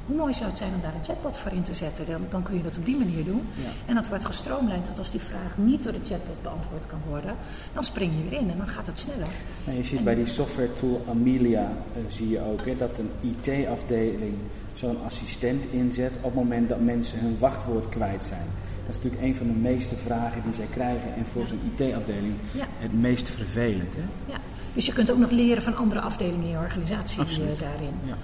Hoe 0.07 0.16
mooi 0.16 0.33
zou 0.33 0.49
het 0.49 0.59
zijn 0.59 0.75
om 0.75 0.81
daar 0.81 0.95
een 0.95 1.05
chatbot 1.05 1.37
voor 1.37 1.53
in 1.53 1.62
te 1.62 1.75
zetten? 1.75 2.07
Dan, 2.07 2.21
dan 2.31 2.42
kun 2.42 2.57
je 2.57 2.62
dat 2.62 2.77
op 2.77 2.85
die 2.85 2.97
manier 2.97 3.25
doen. 3.25 3.42
En 3.87 3.95
dat 3.95 4.07
wordt 4.09 4.25
gestroomlijnd, 4.25 4.87
dat 4.87 4.99
als 4.99 5.11
die 5.11 5.21
vraag 5.21 5.57
niet 5.57 5.83
door 5.83 5.92
de 5.92 6.05
chatbot 6.05 6.42
beantwoord 6.42 6.87
kan 6.87 7.01
worden, 7.09 7.35
dan 7.75 7.85
spring 7.85 8.12
je 8.16 8.31
weer 8.31 8.38
in 8.40 8.51
en 8.51 8.57
dan 8.59 8.69
gaat 8.69 8.87
het 8.87 8.99
sneller. 8.99 9.29
En 9.64 9.77
je 9.77 9.85
ziet 9.85 10.05
bij 10.05 10.14
die 10.14 10.27
software 10.27 10.73
tool 10.73 11.05
Amelia, 11.09 11.71
uh, 11.97 12.03
zie 12.09 12.29
je 12.29 12.40
ook 12.40 12.66
hè, 12.66 12.77
dat 12.77 12.99
een 12.99 13.11
IT-afdeling 13.21 14.35
zo'n 14.75 15.05
assistent 15.05 15.66
inzet 15.71 16.12
op 16.16 16.23
het 16.23 16.35
moment 16.35 16.69
dat 16.69 16.81
mensen 16.81 17.19
hun 17.19 17.37
wachtwoord 17.38 17.88
kwijt 17.88 18.25
zijn. 18.25 18.47
Dat 18.87 18.97
is 18.97 19.03
natuurlijk 19.03 19.23
een 19.23 19.37
van 19.37 19.47
de 19.47 19.53
meeste 19.53 19.97
vragen 19.97 20.42
die 20.42 20.55
zij 20.55 20.66
krijgen 20.71 21.14
en 21.14 21.25
voor 21.33 21.47
zo'n 21.47 21.61
IT-afdeling 21.77 22.35
het 22.79 23.01
meest 23.01 23.29
vervelend. 23.29 23.95
Hè? 23.95 24.33
Ja, 24.33 24.38
dus 24.73 24.87
je 24.87 24.92
kunt 24.92 25.11
ook 25.11 25.19
nog 25.19 25.31
leren 25.31 25.62
van 25.62 25.77
andere 25.77 26.01
afdelingen 26.01 26.42
in 26.42 26.51
je 26.51 26.59
organisatie 26.59 27.21
Absoluut. 27.21 27.59
daarin. 27.59 27.95
Ja. 28.05 28.16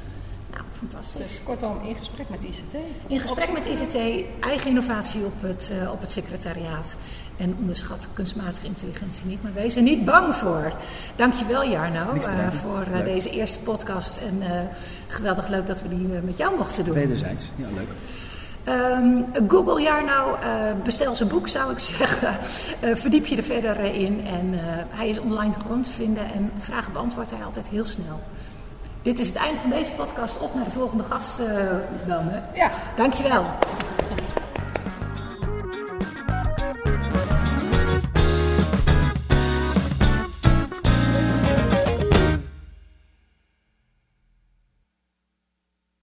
Fantastisch. 0.89 1.21
Dus 1.21 1.41
kortom, 1.45 1.77
in 1.85 1.95
gesprek 1.95 2.29
met 2.29 2.45
ICT. 2.45 2.75
In 3.07 3.21
gesprek 3.21 3.53
met 3.53 3.67
ICT, 3.67 4.25
eigen 4.41 4.69
innovatie 4.69 5.25
op 5.25 5.33
het, 5.41 5.73
uh, 5.83 5.93
op 5.93 6.01
het 6.01 6.11
secretariaat. 6.11 6.97
En 7.37 7.57
onderschat 7.59 8.09
kunstmatige 8.13 8.67
intelligentie 8.67 9.27
niet, 9.27 9.43
maar 9.43 9.53
wees 9.55 9.77
er 9.77 9.83
niet 9.83 10.05
bang 10.05 10.35
voor. 10.35 10.73
Dankjewel 11.17 11.65
Jarno 11.69 12.15
uh, 12.15 12.53
voor 12.63 12.87
uh, 12.95 13.05
deze 13.05 13.31
eerste 13.31 13.59
podcast. 13.59 14.17
En 14.17 14.69
geweldig 15.09 15.49
leuk 15.49 15.67
dat 15.67 15.83
we 15.83 15.89
die 15.89 16.07
met 16.07 16.37
jou 16.37 16.57
mochten 16.59 16.85
doen. 16.85 16.95
Wederzijds, 16.95 17.45
ja 17.57 17.67
leuk. 17.75 17.89
Um, 18.69 19.49
Google 19.49 19.83
Jarno, 19.83 20.39
bestel 20.85 21.15
zijn 21.17 21.29
boek 21.29 21.49
zou 21.49 21.73
ik 21.73 21.79
zeggen. 21.99 22.37
verdiep 22.81 23.27
je 23.27 23.37
er 23.37 23.43
verder 23.43 23.81
in. 23.81 24.27
En 24.27 24.51
hij 24.91 25.09
is 25.09 25.21
online 25.21 25.53
gewoon 25.63 25.83
te 25.83 25.93
vinden 25.93 26.33
en 26.33 26.51
vragen 26.61 26.93
beantwoordt 26.93 27.31
hij 27.31 27.45
altijd 27.45 27.69
heel 27.69 27.85
snel. 27.85 28.21
Dit 29.03 29.19
is 29.19 29.27
het 29.27 29.37
einde 29.37 29.61
van 29.61 29.71
deze 29.71 29.91
podcast. 29.91 30.41
Op 30.41 30.55
naar 30.55 30.65
de 30.65 30.71
volgende 30.71 31.05
gast 31.05 31.39
dan. 32.07 32.29
Hè? 32.29 32.41
Ja. 32.55 32.71
Dankjewel. 32.97 33.45